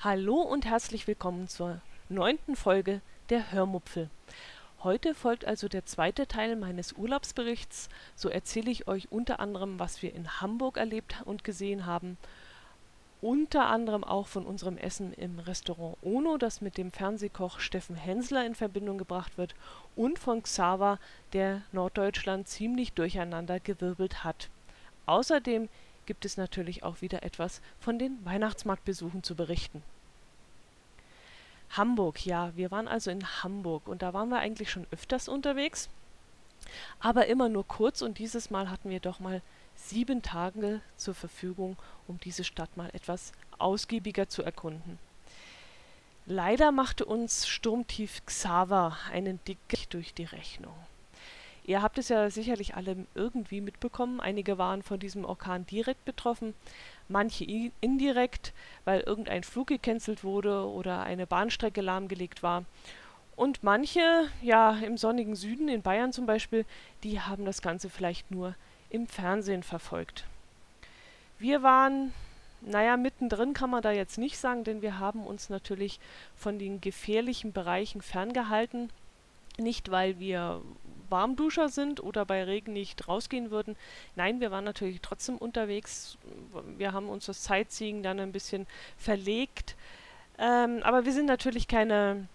Hallo 0.00 0.36
und 0.42 0.64
herzlich 0.64 1.06
willkommen 1.08 1.48
zur 1.48 1.80
neunten 2.08 2.54
Folge 2.54 3.00
der 3.30 3.50
Hörmupfel. 3.50 4.10
Heute 4.84 5.14
folgt 5.14 5.44
also 5.44 5.66
der 5.68 5.86
zweite 5.86 6.28
Teil 6.28 6.54
meines 6.54 6.92
Urlaubsberichts. 6.92 7.88
So 8.14 8.28
erzähle 8.28 8.70
ich 8.70 8.86
euch 8.86 9.10
unter 9.10 9.40
anderem, 9.40 9.80
was 9.80 10.00
wir 10.00 10.14
in 10.14 10.40
Hamburg 10.40 10.76
erlebt 10.76 11.16
und 11.24 11.42
gesehen 11.42 11.84
haben. 11.84 12.16
Unter 13.20 13.66
anderem 13.66 14.04
auch 14.04 14.28
von 14.28 14.46
unserem 14.46 14.78
Essen 14.78 15.12
im 15.12 15.40
Restaurant 15.40 15.96
Ono, 16.02 16.36
das 16.36 16.60
mit 16.60 16.78
dem 16.78 16.92
Fernsehkoch 16.92 17.58
Steffen 17.58 17.96
Hensler 17.96 18.46
in 18.46 18.54
Verbindung 18.54 18.96
gebracht 18.96 19.36
wird, 19.36 19.56
und 19.98 20.18
von 20.18 20.42
Xaver, 20.42 20.98
der 21.32 21.62
Norddeutschland 21.72 22.48
ziemlich 22.48 22.92
durcheinander 22.92 23.58
gewirbelt 23.58 24.22
hat. 24.22 24.48
Außerdem 25.06 25.68
gibt 26.06 26.24
es 26.24 26.36
natürlich 26.36 26.84
auch 26.84 27.02
wieder 27.02 27.24
etwas 27.24 27.60
von 27.80 27.98
den 27.98 28.24
Weihnachtsmarktbesuchen 28.24 29.22
zu 29.24 29.34
berichten. 29.34 29.82
Hamburg, 31.70 32.24
ja, 32.24 32.56
wir 32.56 32.70
waren 32.70 32.88
also 32.88 33.10
in 33.10 33.26
Hamburg 33.42 33.88
und 33.88 34.00
da 34.00 34.14
waren 34.14 34.30
wir 34.30 34.38
eigentlich 34.38 34.70
schon 34.70 34.86
öfters 34.92 35.28
unterwegs, 35.28 35.90
aber 37.00 37.26
immer 37.26 37.48
nur 37.48 37.66
kurz 37.66 38.00
und 38.00 38.18
dieses 38.18 38.50
Mal 38.50 38.70
hatten 38.70 38.90
wir 38.90 39.00
doch 39.00 39.20
mal 39.20 39.42
sieben 39.74 40.22
Tage 40.22 40.80
zur 40.96 41.14
Verfügung, 41.14 41.76
um 42.06 42.18
diese 42.20 42.44
Stadt 42.44 42.76
mal 42.76 42.90
etwas 42.94 43.32
ausgiebiger 43.58 44.28
zu 44.28 44.42
erkunden. 44.42 44.98
Leider 46.30 46.72
machte 46.72 47.06
uns 47.06 47.48
Sturmtief 47.48 48.20
Xaver 48.26 48.94
einen 49.10 49.40
Dick 49.48 49.88
durch 49.88 50.12
die 50.12 50.26
Rechnung. 50.26 50.74
Ihr 51.64 51.80
habt 51.80 51.96
es 51.96 52.10
ja 52.10 52.28
sicherlich 52.28 52.74
alle 52.74 53.06
irgendwie 53.14 53.62
mitbekommen. 53.62 54.20
Einige 54.20 54.58
waren 54.58 54.82
von 54.82 55.00
diesem 55.00 55.24
Orkan 55.24 55.64
direkt 55.64 56.04
betroffen, 56.04 56.52
manche 57.08 57.44
indirekt, 57.80 58.52
weil 58.84 59.00
irgendein 59.00 59.42
Flug 59.42 59.68
gecancelt 59.68 60.22
wurde 60.22 60.68
oder 60.68 61.02
eine 61.02 61.26
Bahnstrecke 61.26 61.80
lahmgelegt 61.80 62.42
war. 62.42 62.66
Und 63.34 63.62
manche, 63.62 64.28
ja, 64.42 64.76
im 64.80 64.98
sonnigen 64.98 65.34
Süden, 65.34 65.68
in 65.68 65.80
Bayern 65.80 66.12
zum 66.12 66.26
Beispiel, 66.26 66.66
die 67.04 67.22
haben 67.22 67.46
das 67.46 67.62
Ganze 67.62 67.88
vielleicht 67.88 68.30
nur 68.30 68.54
im 68.90 69.06
Fernsehen 69.06 69.62
verfolgt. 69.62 70.26
Wir 71.38 71.62
waren, 71.62 72.12
naja, 72.60 72.96
mittendrin 72.96 73.54
kann 73.54 73.70
man 73.70 73.82
da 73.82 73.92
jetzt 73.92 74.18
nicht 74.18 74.38
sagen, 74.38 74.64
denn 74.64 74.82
wir 74.82 74.98
haben 74.98 75.26
uns 75.26 75.48
natürlich 75.48 76.00
von 76.34 76.58
den 76.58 76.80
gefährlichen 76.80 77.52
Bereichen 77.52 78.02
ferngehalten. 78.02 78.90
Nicht, 79.58 79.90
weil 79.90 80.18
wir 80.18 80.60
Warmduscher 81.10 81.68
sind 81.68 82.02
oder 82.02 82.24
bei 82.24 82.44
Regen 82.44 82.72
nicht 82.72 83.08
rausgehen 83.08 83.50
würden. 83.50 83.76
Nein, 84.16 84.40
wir 84.40 84.50
waren 84.50 84.64
natürlich 84.64 85.00
trotzdem 85.00 85.36
unterwegs. 85.36 86.18
Wir 86.76 86.92
haben 86.92 87.08
uns 87.08 87.26
das 87.26 87.44
Sightseeing 87.44 88.02
dann 88.02 88.20
ein 88.20 88.32
bisschen 88.32 88.66
verlegt. 88.96 89.76
Ähm, 90.38 90.80
aber 90.82 91.04
wir 91.04 91.12
sind 91.12 91.26
natürlich 91.26 91.66
keine 91.66 92.28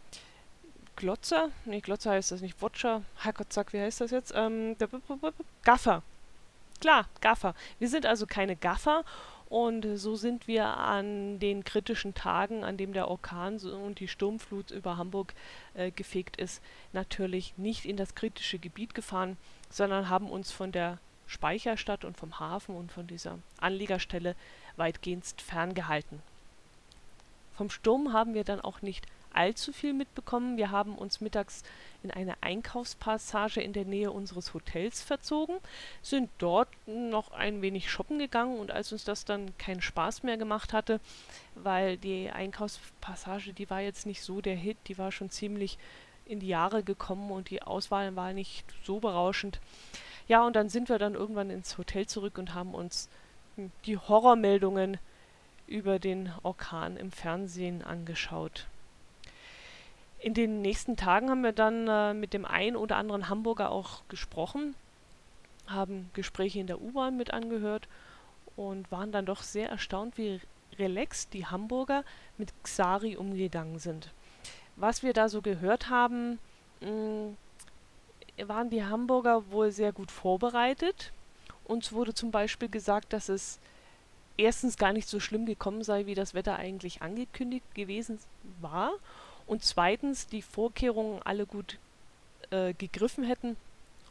Glotzer. 0.95 1.49
Nee, 1.65 1.81
Glotzer 1.81 2.11
heißt 2.11 2.31
das 2.31 2.41
nicht. 2.41 2.61
Watcher. 2.61 3.03
Herrgottsack, 3.17 3.73
wie 3.73 3.79
heißt 3.79 4.01
das 4.01 4.11
jetzt? 4.11 4.33
Ähm, 4.35 4.75
Gaffer. 5.63 6.03
Klar, 6.81 7.07
Gaffer. 7.21 7.55
Wir 7.79 7.87
sind 7.87 8.05
also 8.05 8.25
keine 8.25 8.55
Gaffer 8.55 9.05
und 9.53 9.85
so 9.99 10.15
sind 10.15 10.47
wir 10.47 10.65
an 10.65 11.37
den 11.37 11.63
kritischen 11.63 12.15
Tagen, 12.15 12.63
an 12.63 12.75
dem 12.75 12.91
der 12.91 13.07
Orkan 13.07 13.59
und 13.59 13.99
die 13.99 14.07
Sturmflut 14.07 14.71
über 14.71 14.97
Hamburg 14.97 15.35
äh, 15.75 15.91
gefegt 15.91 16.37
ist, 16.37 16.59
natürlich 16.91 17.55
nicht 17.55 17.85
in 17.85 17.95
das 17.95 18.15
kritische 18.15 18.57
Gebiet 18.57 18.95
gefahren, 18.95 19.37
sondern 19.69 20.09
haben 20.09 20.31
uns 20.31 20.51
von 20.51 20.71
der 20.71 20.97
Speicherstadt 21.27 22.03
und 22.03 22.17
vom 22.17 22.39
Hafen 22.39 22.75
und 22.75 22.91
von 22.91 23.05
dieser 23.05 23.37
Anliegerstelle 23.59 24.35
weitgehend 24.75 25.35
ferngehalten. 25.37 26.23
Vom 27.55 27.69
Sturm 27.69 28.11
haben 28.11 28.33
wir 28.33 28.45
dann 28.45 28.59
auch 28.59 28.81
nicht 28.81 29.05
allzu 29.33 29.73
viel 29.73 29.93
mitbekommen. 29.93 30.57
Wir 30.57 30.71
haben 30.71 30.95
uns 30.95 31.21
mittags 31.21 31.63
in 32.03 32.11
eine 32.11 32.35
Einkaufspassage 32.41 33.61
in 33.61 33.73
der 33.73 33.85
Nähe 33.85 34.11
unseres 34.11 34.53
Hotels 34.53 35.01
verzogen, 35.01 35.57
sind 36.01 36.29
dort 36.37 36.69
noch 36.85 37.31
ein 37.31 37.61
wenig 37.61 37.89
shoppen 37.89 38.19
gegangen 38.19 38.59
und 38.59 38.71
als 38.71 38.91
uns 38.91 39.03
das 39.03 39.25
dann 39.25 39.57
keinen 39.57 39.81
Spaß 39.81 40.23
mehr 40.23 40.37
gemacht 40.37 40.73
hatte, 40.73 40.99
weil 41.55 41.97
die 41.97 42.29
Einkaufspassage, 42.29 43.53
die 43.53 43.69
war 43.69 43.81
jetzt 43.81 44.05
nicht 44.05 44.21
so 44.21 44.41
der 44.41 44.55
Hit, 44.55 44.77
die 44.87 44.97
war 44.97 45.11
schon 45.11 45.29
ziemlich 45.29 45.77
in 46.25 46.39
die 46.39 46.47
Jahre 46.47 46.83
gekommen 46.83 47.31
und 47.31 47.49
die 47.49 47.61
Auswahl 47.61 48.15
war 48.15 48.33
nicht 48.33 48.65
so 48.83 48.99
berauschend. 48.99 49.59
Ja, 50.27 50.45
und 50.45 50.55
dann 50.55 50.69
sind 50.69 50.89
wir 50.89 50.99
dann 50.99 51.15
irgendwann 51.15 51.49
ins 51.49 51.77
Hotel 51.77 52.05
zurück 52.07 52.37
und 52.37 52.53
haben 52.53 52.73
uns 52.73 53.09
hm, 53.55 53.71
die 53.85 53.97
Horrormeldungen 53.97 54.97
über 55.67 55.99
den 55.99 56.31
Orkan 56.43 56.97
im 56.97 57.11
Fernsehen 57.11 57.81
angeschaut. 57.81 58.67
In 60.23 60.33
den 60.33 60.61
nächsten 60.61 60.95
Tagen 60.95 61.29
haben 61.29 61.43
wir 61.43 61.51
dann 61.51 61.85
äh, 61.89 62.13
mit 62.13 62.31
dem 62.33 62.45
einen 62.45 62.77
oder 62.77 62.95
anderen 62.95 63.27
Hamburger 63.27 63.71
auch 63.71 64.03
gesprochen, 64.07 64.73
haben 65.67 66.09
Gespräche 66.13 66.61
in 66.61 66.67
der 66.67 66.81
U-Bahn 66.81 67.17
mit 67.17 67.33
angehört 67.33 67.89
und 68.55 68.89
waren 68.89 69.11
dann 69.11 69.25
doch 69.25 69.43
sehr 69.43 69.67
erstaunt, 69.67 70.17
wie 70.17 70.39
relaxed 70.79 71.33
die 71.33 71.45
Hamburger 71.45 72.05
mit 72.37 72.53
Xari 72.63 73.17
umgegangen 73.17 73.79
sind. 73.79 74.11
Was 74.77 75.03
wir 75.03 75.11
da 75.11 75.27
so 75.27 75.41
gehört 75.41 75.89
haben, 75.89 76.39
mh, 76.79 76.89
mm, 76.89 77.37
waren 78.47 78.69
die 78.69 78.85
Hamburger 78.85 79.51
wohl 79.51 79.71
sehr 79.71 79.91
gut 79.91 80.09
vorbereitet. 80.09 81.11
Uns 81.65 81.91
wurde 81.91 82.13
zum 82.13 82.31
Beispiel 82.31 82.69
gesagt, 82.69 83.11
dass 83.11 83.27
es 83.27 83.59
erstens 84.37 84.77
gar 84.77 84.93
nicht 84.93 85.09
so 85.09 85.19
schlimm 85.19 85.45
gekommen 85.45 85.83
sei, 85.83 86.05
wie 86.05 86.15
das 86.15 86.33
Wetter 86.33 86.55
eigentlich 86.55 87.01
angekündigt 87.01 87.75
gewesen 87.75 88.19
war 88.61 88.93
und 89.47 89.63
zweitens 89.63 90.27
die 90.27 90.41
Vorkehrungen 90.41 91.21
alle 91.23 91.45
gut 91.45 91.77
äh, 92.51 92.73
gegriffen 92.73 93.23
hätten, 93.23 93.55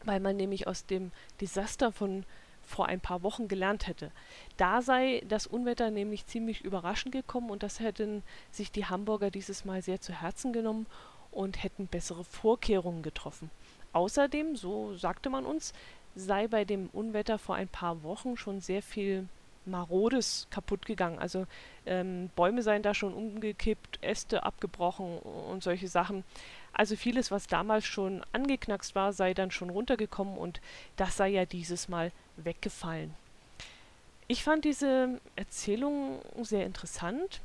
weil 0.04 0.20
man 0.20 0.36
nämlich 0.36 0.66
aus 0.66 0.86
dem 0.86 1.12
Desaster 1.40 1.92
von 1.92 2.24
vor 2.64 2.86
ein 2.86 3.00
paar 3.00 3.22
Wochen 3.22 3.48
gelernt 3.48 3.86
hätte. 3.86 4.10
Da 4.56 4.82
sei 4.82 5.22
das 5.28 5.46
Unwetter 5.46 5.90
nämlich 5.90 6.26
ziemlich 6.26 6.62
überraschend 6.62 7.12
gekommen 7.12 7.50
und 7.50 7.62
das 7.62 7.80
hätten 7.80 8.22
sich 8.50 8.70
die 8.70 8.86
Hamburger 8.86 9.30
dieses 9.30 9.64
Mal 9.64 9.82
sehr 9.82 10.00
zu 10.00 10.12
Herzen 10.12 10.52
genommen 10.52 10.86
und 11.30 11.62
hätten 11.62 11.86
bessere 11.86 12.24
Vorkehrungen 12.24 13.02
getroffen. 13.02 13.50
Außerdem, 13.92 14.56
so 14.56 14.96
sagte 14.96 15.28
man 15.28 15.44
uns, 15.44 15.72
sei 16.14 16.46
bei 16.46 16.64
dem 16.64 16.88
Unwetter 16.92 17.38
vor 17.38 17.56
ein 17.56 17.68
paar 17.68 18.02
Wochen 18.02 18.36
schon 18.36 18.60
sehr 18.60 18.82
viel 18.82 19.28
Marodes 19.64 20.46
kaputt 20.50 20.86
gegangen. 20.86 21.18
Also 21.18 21.46
ähm, 21.86 22.30
Bäume 22.34 22.62
seien 22.62 22.82
da 22.82 22.94
schon 22.94 23.14
umgekippt, 23.14 23.98
Äste 24.02 24.42
abgebrochen 24.42 25.18
und 25.18 25.62
solche 25.62 25.88
Sachen. 25.88 26.24
Also 26.72 26.96
vieles, 26.96 27.30
was 27.30 27.46
damals 27.46 27.84
schon 27.84 28.24
angeknackst 28.32 28.94
war, 28.94 29.12
sei 29.12 29.34
dann 29.34 29.50
schon 29.50 29.70
runtergekommen 29.70 30.36
und 30.36 30.60
das 30.96 31.16
sei 31.16 31.28
ja 31.28 31.44
dieses 31.44 31.88
Mal 31.88 32.12
weggefallen. 32.36 33.14
Ich 34.28 34.42
fand 34.42 34.64
diese 34.64 35.20
Erzählung 35.36 36.20
sehr 36.40 36.64
interessant, 36.64 37.40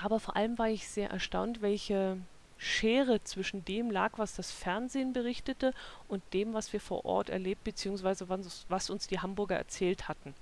aber 0.00 0.20
vor 0.20 0.36
allem 0.36 0.58
war 0.58 0.68
ich 0.68 0.88
sehr 0.88 1.10
erstaunt, 1.10 1.62
welche 1.62 2.18
Schere 2.56 3.22
zwischen 3.24 3.64
dem 3.64 3.90
lag, 3.90 4.12
was 4.16 4.36
das 4.36 4.52
Fernsehen 4.52 5.12
berichtete 5.12 5.74
und 6.08 6.22
dem, 6.32 6.54
was 6.54 6.72
wir 6.72 6.80
vor 6.80 7.04
Ort 7.04 7.30
erlebt 7.30 7.64
bzw. 7.64 8.26
was 8.68 8.90
uns 8.90 9.08
die 9.08 9.18
Hamburger 9.18 9.56
erzählt 9.56 10.06
hatten 10.06 10.34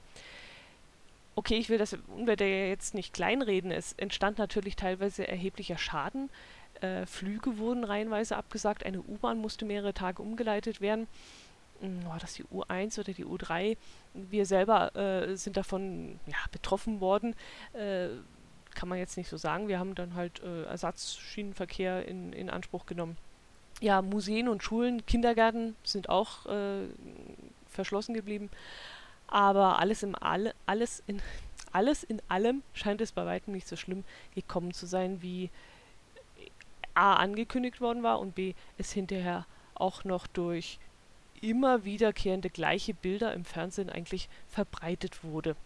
okay, 1.34 1.56
ich 1.56 1.69
will 1.69 1.78
das 1.78 1.97
Unwetter 2.09 2.44
ja 2.44 2.66
jetzt 2.66 2.94
nicht 2.94 3.15
kleinreden. 3.15 3.70
Es 3.70 3.93
entstand 3.94 4.38
natürlich 4.38 4.76
teilweise 4.76 5.26
erheblicher 5.26 5.78
Schaden. 5.78 6.31
Äh, 6.81 7.06
Flüge 7.06 7.59
wurden 7.59 7.84
reihenweise 7.84 8.37
abgesagt. 8.37 8.84
Eine 8.84 9.00
U-Bahn 9.00 9.38
musste 9.38 9.65
mehrere 9.65 9.94
Tage 9.94 10.22
umgeleitet 10.22 10.81
werden. 10.81 11.06
Hm, 11.81 12.05
war 12.06 12.19
das 12.19 12.34
die 12.34 12.44
U1 12.44 12.99
oder 13.00 13.12
die 13.12 13.25
U3? 13.25 13.76
Wir 14.14 14.46
selber 14.46 14.94
äh, 14.94 15.37
sind 15.37 15.56
davon 15.56 16.20
ja, 16.26 16.37
betroffen 16.50 17.00
worden. 17.00 17.35
Äh, 17.73 18.08
kann 18.75 18.88
man 18.88 18.99
jetzt 18.99 19.17
nicht 19.17 19.28
so 19.28 19.37
sagen. 19.37 19.69
Wir 19.69 19.78
haben 19.78 19.94
dann 19.94 20.14
halt 20.14 20.43
äh, 20.43 20.64
Ersatzschienenverkehr 20.64 22.06
in, 22.06 22.32
in 22.32 22.50
Anspruch 22.50 22.87
genommen. 22.87 23.17
Ja, 23.81 24.00
Museen 24.00 24.49
und 24.49 24.62
Schulen, 24.62 25.05
Kindergärten 25.06 25.76
sind 25.82 26.08
auch 26.08 26.46
äh, 26.46 26.87
verschlossen 27.67 28.14
geblieben. 28.14 28.50
Aber 29.32 29.79
alles, 29.79 30.02
im 30.02 30.14
Alle, 30.14 30.55
alles, 30.67 31.02
in, 31.06 31.23
alles 31.73 32.05
in 32.05 32.20
allem 32.29 32.62
scheint 32.75 33.00
es 33.00 33.12
bei 33.12 33.25
weitem 33.25 33.55
nicht 33.55 33.67
so 33.67 33.76
schlimm 33.76 34.05
gekommen 34.34 34.75
zu 34.75 34.84
sein, 34.84 35.23
wie 35.23 35.49
A 36.93 37.14
angekündigt 37.14 37.81
worden 37.81 38.02
war 38.02 38.20
und 38.20 38.34
B 38.34 38.52
es 38.76 38.93
hinterher 38.93 39.46
auch 39.75 40.05
noch 40.05 40.26
durch 40.26 40.79
immer 41.40 41.87
wiederkehrende 41.87 42.50
gleiche 42.50 42.93
Bilder 42.93 43.32
im 43.32 43.46
Fernsehen 43.46 43.88
eigentlich 43.88 44.29
verbreitet 44.50 45.25
wurde. 45.25 45.56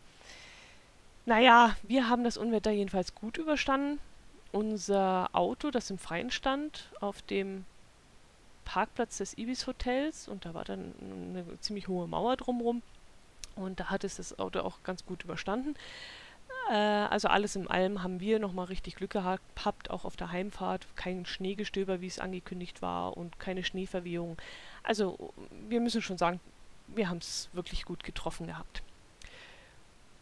Naja, 1.24 1.74
wir 1.82 2.08
haben 2.08 2.22
das 2.22 2.36
Unwetter 2.36 2.70
jedenfalls 2.70 3.16
gut 3.16 3.36
überstanden. 3.36 3.98
Unser 4.52 5.28
Auto, 5.32 5.72
das 5.72 5.90
im 5.90 5.98
Freien 5.98 6.30
stand, 6.30 6.88
auf 7.00 7.20
dem 7.22 7.64
Parkplatz 8.64 9.18
des 9.18 9.36
Ibis 9.36 9.66
Hotels 9.66 10.28
und 10.28 10.44
da 10.44 10.54
war 10.54 10.64
dann 10.64 10.94
eine 11.00 11.60
ziemlich 11.60 11.88
hohe 11.88 12.06
Mauer 12.06 12.36
drumherum 12.36 12.80
und 13.56 13.80
da 13.80 13.86
hat 13.86 14.04
es 14.04 14.16
das 14.16 14.38
Auto 14.38 14.60
auch 14.60 14.82
ganz 14.84 15.04
gut 15.04 15.24
überstanden. 15.24 15.74
Äh, 16.70 16.74
also 16.74 17.28
alles 17.28 17.56
in 17.56 17.68
allem 17.68 18.02
haben 18.02 18.20
wir 18.20 18.38
nochmal 18.38 18.66
richtig 18.66 18.96
Glück 18.96 19.10
gehabt, 19.10 19.90
auch 19.90 20.04
auf 20.04 20.16
der 20.16 20.30
Heimfahrt. 20.30 20.86
Kein 20.96 21.26
Schneegestöber, 21.26 22.00
wie 22.00 22.06
es 22.06 22.18
angekündigt 22.18 22.82
war 22.82 23.16
und 23.16 23.38
keine 23.38 23.64
Schneeverwehung. 23.64 24.36
Also 24.82 25.32
wir 25.68 25.80
müssen 25.80 26.02
schon 26.02 26.18
sagen, 26.18 26.40
wir 26.88 27.08
haben 27.08 27.18
es 27.18 27.48
wirklich 27.52 27.84
gut 27.84 28.04
getroffen 28.04 28.46
gehabt. 28.46 28.82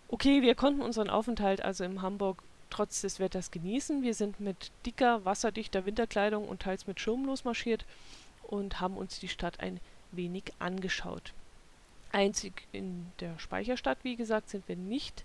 Okay, 0.09 0.43
wir 0.43 0.55
konnten 0.55 0.83
unseren 0.83 1.11
Aufenthalt 1.11 1.63
also 1.63 1.85
in 1.85 2.03
Hamburg 2.03 2.43
trotz 2.71 3.01
des 3.01 3.21
Wetters 3.21 3.51
genießen. 3.51 4.03
Wir 4.03 4.15
sind 4.15 4.41
mit 4.41 4.71
dicker, 4.87 5.25
wasserdichter 5.25 5.87
Winterkleidung 5.87 6.47
und 6.47 6.63
teils 6.63 6.87
mit 6.87 7.01
Schirm 7.01 7.25
losmarschiert 7.25 7.85
und 8.43 8.81
haben 8.81 8.97
uns 8.97 9.19
die 9.21 9.29
Stadt 9.29 9.61
ein 9.61 9.81
wenig 10.13 10.53
angeschaut. 10.59 11.33
Einzig 12.15 12.67
in 12.73 13.07
der 13.21 13.39
Speicherstadt, 13.39 13.99
wie 14.03 14.17
gesagt, 14.17 14.49
sind 14.49 14.69
wir 14.69 14.77
nicht 14.77 15.25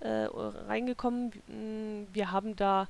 äh, 0.00 0.28
reingekommen. 0.30 1.32
Mm, 1.48 2.14
wir 2.14 2.30
haben 2.30 2.54
da, 2.56 2.88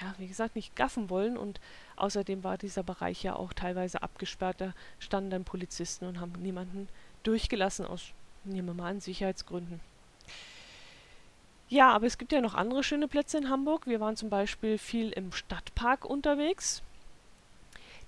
ja, 0.00 0.14
wie 0.18 0.26
gesagt, 0.26 0.56
nicht 0.56 0.74
gaffen 0.74 1.10
wollen 1.10 1.36
und 1.36 1.60
außerdem 1.96 2.42
war 2.42 2.58
dieser 2.58 2.82
Bereich 2.82 3.22
ja 3.22 3.36
auch 3.36 3.52
teilweise 3.52 4.02
abgesperrt. 4.02 4.60
Da 4.60 4.74
standen 4.98 5.30
dann 5.30 5.44
Polizisten 5.44 6.06
und 6.06 6.20
haben 6.20 6.32
niemanden 6.42 6.88
durchgelassen 7.22 7.86
aus, 7.86 8.12
nehmen 8.44 8.68
wir 8.68 8.74
mal 8.74 8.90
an, 8.90 9.00
Sicherheitsgründen. 9.00 9.80
Ja, 11.68 11.90
aber 11.92 12.06
es 12.06 12.18
gibt 12.18 12.32
ja 12.32 12.40
noch 12.40 12.54
andere 12.54 12.82
schöne 12.82 13.08
Plätze 13.08 13.38
in 13.38 13.48
Hamburg. 13.48 13.86
Wir 13.86 14.00
waren 14.00 14.16
zum 14.16 14.28
Beispiel 14.28 14.76
viel 14.76 15.10
im 15.10 15.32
Stadtpark 15.32 16.04
unterwegs. 16.04 16.82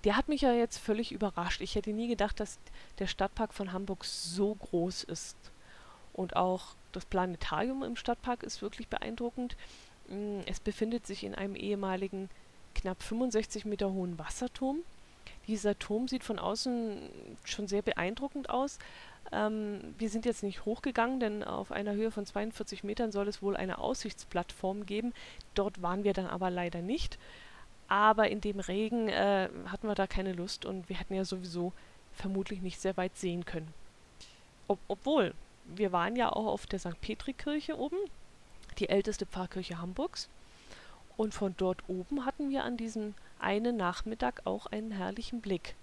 Der 0.05 0.17
hat 0.17 0.29
mich 0.29 0.43
ja 0.43 0.53
jetzt 0.53 0.79
völlig 0.79 1.12
überrascht. 1.12 1.61
Ich 1.61 1.75
hätte 1.75 1.93
nie 1.93 2.09
gedacht, 2.09 2.39
dass 2.41 2.59
der 2.99 3.06
Stadtpark 3.06 3.55
von 3.55 3.73
Hamburg 3.73 4.05
so 4.05 4.55
groß 4.55 5.05
ist. 5.05 5.37
Und 6.12 6.37
auch 6.37 6.77
das 6.93 7.06
Planetarium 7.06 7.83
im 7.83 7.97
Stadtpark 7.97 8.43
ist 8.43 8.62
wirklich 8.62 8.89
beeindruckend. 8.89 9.56
Mm, 10.09 10.41
es 10.47 10.61
befindet 10.61 11.06
sich 11.06 11.25
in 11.25 11.35
einem 11.35 11.56
ehemaligen, 11.56 12.29
knapp 12.75 13.03
65 13.03 13.65
Meter 13.65 13.93
hohen 13.93 14.19
Wasserturm. 14.19 14.81
Dieser 15.47 15.79
Turm 15.79 16.09
sieht 16.09 16.25
von 16.25 16.39
außen 16.39 17.11
schon 17.45 17.69
sehr 17.69 17.83
beeindruckend 17.83 18.51
aus, 18.51 18.79
ähm, 19.33 19.95
wir 19.99 20.09
sind 20.09 20.25
jetzt 20.27 20.43
nicht 20.43 20.65
hochgegangen, 20.65 21.21
denn 21.21 21.43
auf 21.43 21.73
einer 21.73 21.95
Höhe 21.95 22.11
von 22.11 22.27
42 22.27 22.85
Metern 22.85 23.12
soll 23.12 23.29
es 23.29 23.43
wohl 23.43 23.56
eine 23.56 23.79
Aussichtsplattform 23.79 24.87
geben. 24.87 25.12
Dort 25.55 25.83
waren 25.83 26.05
wir 26.05 26.12
dann 26.12 26.27
aber 26.27 26.51
leider 26.51 26.83
nicht. 26.83 27.19
Aber 27.88 28.28
in 28.28 28.40
dem 28.40 28.60
Regen 28.60 29.08
äh, 29.08 29.48
hatten 29.66 29.88
wir 29.88 29.94
da 29.94 30.06
keine 30.06 30.32
Lust 30.32 30.64
und 30.64 30.88
wir 30.88 30.96
hätten 30.96 31.14
ja 31.14 31.25
sowieso 31.25 31.72
vermutlich 32.12 32.60
nicht 32.62 32.81
sehr 32.81 32.96
weit 32.96 33.16
sehen 33.16 33.44
können. 33.44 33.72
Ob 34.69 34.78
obwohl, 34.88 35.34
wir 35.66 35.92
waren 35.92 36.16
ja 36.16 36.31
auch 36.31 36.46
auf 36.46 36.66
der 36.66 36.78
St. 36.78 37.00
Petri-Kirche 37.00 37.78
oben, 37.78 37.98
die 38.78 38.88
älteste 38.88 39.26
Pfarrkirche 39.26 39.78
Hamburgs. 39.78 40.28
Und 41.16 41.34
von 41.34 41.54
dort 41.56 41.78
oben 41.88 42.25
hatten 42.25 42.50
wir 42.50 42.64
an 42.64 42.76
diesem 42.76 43.14
einen 43.38 43.76
Nachmittag 43.76 44.42
auch 44.44 44.66
einen 44.66 44.90
herrlichen 44.90 45.40
Blick. 45.40 45.75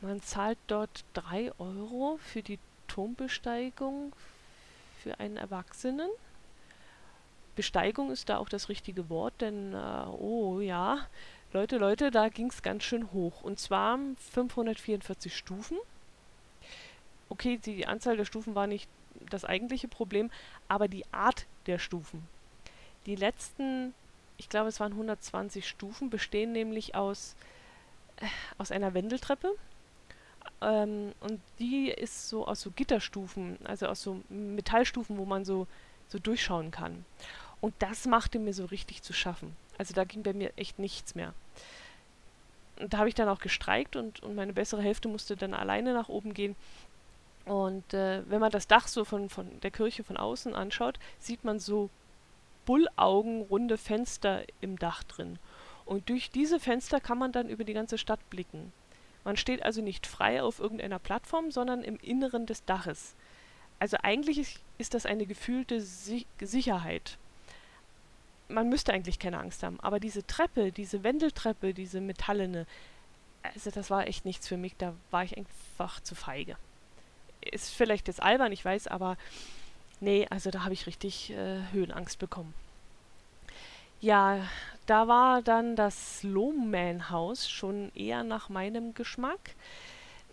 Man 0.00 0.22
zahlt 0.22 0.58
dort 0.66 1.04
3 1.14 1.52
Euro 1.58 2.18
für 2.22 2.42
die 2.42 2.58
Turmbesteigung 2.88 4.12
für 5.02 5.18
einen 5.20 5.36
Erwachsenen. 5.36 6.08
Besteigung 7.56 8.10
ist 8.10 8.28
da 8.28 8.38
auch 8.38 8.48
das 8.48 8.68
richtige 8.68 9.08
Wort, 9.08 9.34
denn, 9.40 9.74
äh, 9.74 10.04
oh 10.18 10.60
ja, 10.60 11.06
Leute, 11.52 11.78
Leute, 11.78 12.10
da 12.10 12.28
ging 12.28 12.48
es 12.48 12.62
ganz 12.62 12.84
schön 12.84 13.12
hoch. 13.12 13.42
Und 13.42 13.58
zwar 13.58 13.98
544 14.32 15.36
Stufen. 15.36 15.78
Okay, 17.28 17.58
die 17.58 17.86
Anzahl 17.86 18.16
der 18.16 18.24
Stufen 18.24 18.54
war 18.54 18.66
nicht 18.66 18.88
das 19.30 19.44
eigentliche 19.44 19.88
Problem, 19.88 20.30
aber 20.68 20.88
die 20.88 21.04
Art 21.12 21.46
der 21.66 21.78
Stufen. 21.78 22.26
Die 23.06 23.16
letzten, 23.16 23.94
ich 24.36 24.48
glaube 24.48 24.68
es 24.68 24.80
waren 24.80 24.92
120 24.92 25.68
Stufen, 25.68 26.10
bestehen 26.10 26.52
nämlich 26.52 26.94
aus, 26.94 27.34
äh, 28.16 28.26
aus 28.58 28.70
einer 28.70 28.94
Wendeltreppe, 28.94 29.54
ähm, 30.62 31.12
und 31.20 31.40
die 31.58 31.90
ist 31.90 32.28
so 32.28 32.46
aus 32.46 32.60
so 32.60 32.70
Gitterstufen, 32.70 33.58
also 33.64 33.86
aus 33.86 34.02
so 34.02 34.20
Metallstufen, 34.28 35.16
wo 35.16 35.24
man 35.24 35.44
so, 35.44 35.66
so 36.10 36.18
durchschauen 36.18 36.70
kann. 36.70 37.04
Und 37.60 37.74
das 37.78 38.06
machte 38.06 38.38
mir 38.38 38.52
so 38.52 38.66
richtig 38.66 39.02
zu 39.02 39.12
schaffen. 39.12 39.56
Also 39.78 39.94
da 39.94 40.04
ging 40.04 40.22
bei 40.22 40.32
mir 40.32 40.52
echt 40.56 40.78
nichts 40.78 41.14
mehr. 41.14 41.32
Und 42.78 42.92
da 42.92 42.98
habe 42.98 43.08
ich 43.08 43.14
dann 43.14 43.28
auch 43.28 43.40
gestreikt 43.40 43.96
und, 43.96 44.20
und 44.20 44.34
meine 44.34 44.52
bessere 44.52 44.82
Hälfte 44.82 45.08
musste 45.08 45.36
dann 45.36 45.54
alleine 45.54 45.92
nach 45.92 46.08
oben 46.08 46.34
gehen. 46.34 46.56
Und 47.44 47.94
äh, 47.94 48.22
wenn 48.28 48.40
man 48.40 48.50
das 48.50 48.66
Dach 48.66 48.88
so 48.88 49.04
von, 49.04 49.28
von 49.28 49.60
der 49.60 49.70
Kirche 49.70 50.04
von 50.04 50.16
außen 50.16 50.54
anschaut, 50.54 50.98
sieht 51.18 51.44
man 51.44 51.58
so 51.58 51.90
bullaugenrunde 52.64 53.76
Fenster 53.76 54.44
im 54.60 54.78
Dach 54.78 55.02
drin. 55.02 55.38
Und 55.84 56.08
durch 56.08 56.30
diese 56.30 56.60
Fenster 56.60 57.00
kann 57.00 57.18
man 57.18 57.32
dann 57.32 57.48
über 57.48 57.64
die 57.64 57.72
ganze 57.72 57.98
Stadt 57.98 58.20
blicken. 58.30 58.72
Man 59.24 59.36
steht 59.36 59.62
also 59.62 59.82
nicht 59.82 60.06
frei 60.06 60.42
auf 60.42 60.60
irgendeiner 60.60 60.98
Plattform, 60.98 61.50
sondern 61.50 61.82
im 61.82 61.96
Inneren 61.96 62.46
des 62.46 62.64
Daches. 62.64 63.14
Also 63.80 63.96
eigentlich 64.02 64.60
ist 64.78 64.94
das 64.94 65.06
eine 65.06 65.26
gefühlte 65.26 65.80
si 65.80 66.26
Sicherheit. 66.40 67.18
Man 68.48 68.68
müsste 68.68 68.92
eigentlich 68.92 69.18
keine 69.18 69.38
Angst 69.38 69.62
haben. 69.62 69.80
Aber 69.80 69.98
diese 69.98 70.26
Treppe, 70.26 70.70
diese 70.70 71.02
Wendeltreppe, 71.02 71.72
diese 71.72 72.00
metallene, 72.00 72.66
also 73.42 73.70
das 73.70 73.90
war 73.90 74.06
echt 74.06 74.24
nichts 74.24 74.46
für 74.46 74.56
mich. 74.56 74.76
Da 74.76 74.94
war 75.10 75.24
ich 75.24 75.36
einfach 75.36 76.00
zu 76.00 76.14
feige. 76.14 76.56
Ist 77.40 77.70
vielleicht 77.70 78.06
jetzt 78.06 78.22
albern, 78.22 78.52
ich 78.52 78.64
weiß, 78.64 78.86
aber 78.86 79.16
nee, 80.00 80.26
also 80.28 80.50
da 80.50 80.62
habe 80.62 80.74
ich 80.74 80.86
richtig 80.86 81.30
äh, 81.30 81.60
Höhenangst 81.72 82.18
bekommen. 82.18 82.52
Ja, 84.02 84.46
da 84.86 85.08
war 85.08 85.40
dann 85.40 85.76
das 85.76 86.22
Lohman-Haus 86.22 87.48
schon 87.48 87.92
eher 87.94 88.24
nach 88.24 88.48
meinem 88.48 88.92
Geschmack. 88.92 89.54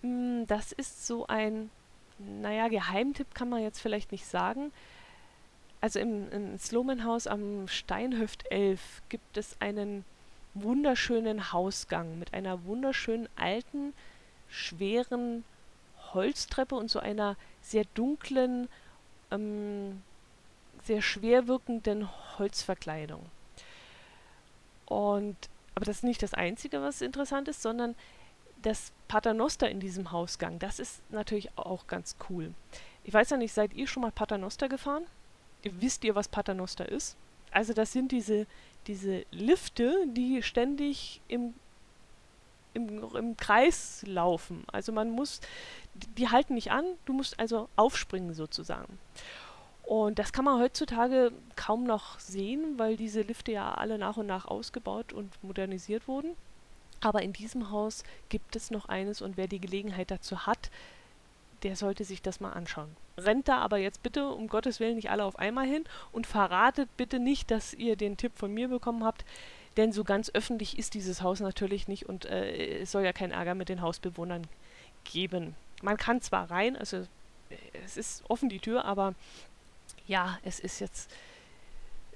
Mm, 0.02 0.44
das 0.48 0.72
ist 0.72 1.06
so 1.06 1.28
ein, 1.28 1.70
naja, 2.20 2.68
Geheimtipp 2.68 3.34
kann 3.34 3.50
man 3.50 3.62
jetzt 3.62 3.80
vielleicht 3.80 4.12
nicht 4.12 4.26
sagen. 4.26 4.72
Also 5.82 6.00
im, 6.00 6.32
im 6.32 6.58
Sloman-Haus 6.58 7.28
am 7.28 7.68
Steinhöft 7.68 8.52
11 8.52 9.02
gibt 9.10 9.38
es 9.38 9.60
einen 9.62 10.04
wunderschönen 10.54 11.54
Hausgang 11.54 12.18
mit 12.18 12.34
einer 12.34 12.66
wunderschönen 12.66 13.30
alten, 13.36 13.94
schweren 14.50 15.44
Holztreppe 16.14 16.76
und 16.76 16.90
so 16.90 17.00
einer 17.00 17.36
sehr 17.62 17.86
dunklen, 17.94 18.70
ähm, 19.30 20.02
sehr 20.84 21.02
schwer 21.02 21.48
wirkenden 21.48 22.10
Holzverkleidung. 22.40 23.22
Und, 24.86 25.36
aber 25.76 25.86
das 25.86 25.98
ist 25.98 26.04
nicht 26.04 26.24
das 26.24 26.34
Einzige, 26.34 26.82
was 26.82 27.02
interessant 27.02 27.48
ist, 27.50 27.62
sondern 27.62 27.94
das 28.62 28.92
Paternoster 29.08 29.70
in 29.70 29.80
diesem 29.80 30.12
Hausgang, 30.12 30.60
das 30.60 30.80
ist 30.80 31.02
natürlich 31.12 31.50
auch 31.58 31.88
ganz 31.88 32.16
cool. 32.30 32.54
Ich 33.04 33.14
weiß 33.14 33.30
ja 33.30 33.38
nicht, 33.38 33.54
seid 33.54 33.74
ihr 33.74 33.88
schon 33.88 34.02
mal 34.02 34.12
Paternoster 34.12 34.68
gefahren? 34.68 35.06
Wisst 35.64 36.04
ihr, 36.04 36.16
was 36.16 36.28
Paternoster 36.28 36.88
ist? 36.90 37.16
Also 37.52 37.74
das 37.74 37.94
sind 37.94 38.12
diese, 38.12 38.46
diese 38.88 39.26
Lifte, 39.32 40.06
die 40.08 40.44
ständig 40.44 41.22
im, 41.28 41.54
im, 42.74 43.16
im 43.16 43.38
Kreis 43.38 44.04
laufen. 44.06 44.66
Also 44.72 44.92
man 44.92 45.10
muss, 45.10 45.40
die 46.18 46.30
halten 46.30 46.56
nicht 46.56 46.72
an, 46.72 46.86
du 47.06 47.14
musst 47.14 47.40
also 47.40 47.70
aufspringen 47.76 48.34
sozusagen. 48.34 49.00
Und 49.84 50.20
das 50.20 50.34
kann 50.34 50.44
man 50.44 50.60
heutzutage 50.60 51.32
kaum 51.56 51.86
noch 51.86 52.20
sehen, 52.20 52.78
weil 52.78 52.98
diese 52.98 53.22
Lifte 53.22 53.54
ja 53.54 53.74
alle 53.74 53.98
nach 53.98 54.18
und 54.18 54.28
nach 54.28 54.46
ausgebaut 54.46 55.14
und 55.14 55.42
modernisiert 55.42 56.10
wurden. 56.10 56.36
Aber 57.02 57.22
in 57.22 57.34
diesem 57.34 57.72
Haus 57.72 58.04
gibt 58.30 58.56
es 58.56 58.72
noch 58.72 58.90
eines 58.90 59.22
und 59.22 59.38
wer 59.38 59.48
die 59.48 59.60
Gelegenheit 59.60 60.12
dazu 60.12 60.46
hat, 60.46 60.72
der 61.64 61.76
sollte 61.76 62.04
sich 62.04 62.22
das 62.22 62.40
mal 62.40 62.52
anschauen. 62.52 62.96
Rennt 63.18 63.48
da 63.48 63.58
aber 63.60 63.78
jetzt 63.78 64.04
bitte 64.04 64.30
um 64.30 64.48
Gottes 64.48 64.80
Willen 64.80 64.96
nicht 64.96 65.10
alle 65.10 65.24
auf 65.24 65.40
einmal 65.40 65.66
hin 65.66 65.86
und 66.12 66.28
verratet 66.28 66.90
bitte 66.98 67.20
nicht, 67.20 67.50
dass 67.50 67.74
ihr 67.74 67.96
den 67.96 68.18
Tipp 68.18 68.34
von 68.36 68.54
mir 68.54 68.68
bekommen 68.68 69.04
habt, 69.04 69.26
denn 69.76 69.92
so 69.92 70.04
ganz 70.04 70.32
öffentlich 70.34 70.78
ist 70.78 70.94
dieses 70.94 71.22
Haus 71.22 71.40
natürlich 71.40 71.88
nicht 71.88 72.08
und 72.08 72.26
äh, 72.26 72.80
es 72.80 72.92
soll 72.92 73.04
ja 73.04 73.14
keinen 73.14 73.32
Ärger 73.32 73.56
mit 73.56 73.70
den 73.70 73.82
Hausbewohnern 73.82 74.46
geben. 75.04 75.56
Man 75.82 75.98
kann 75.98 76.22
zwar 76.22 76.50
rein, 76.50 76.76
also 76.76 77.06
es 77.86 77.98
ist 77.98 78.24
offen 78.30 78.50
die 78.50 78.60
Tür, 78.60 78.86
aber 78.86 79.14
ja, 80.08 80.40
es 80.44 80.60
ist 80.60 80.80
jetzt 80.80 81.12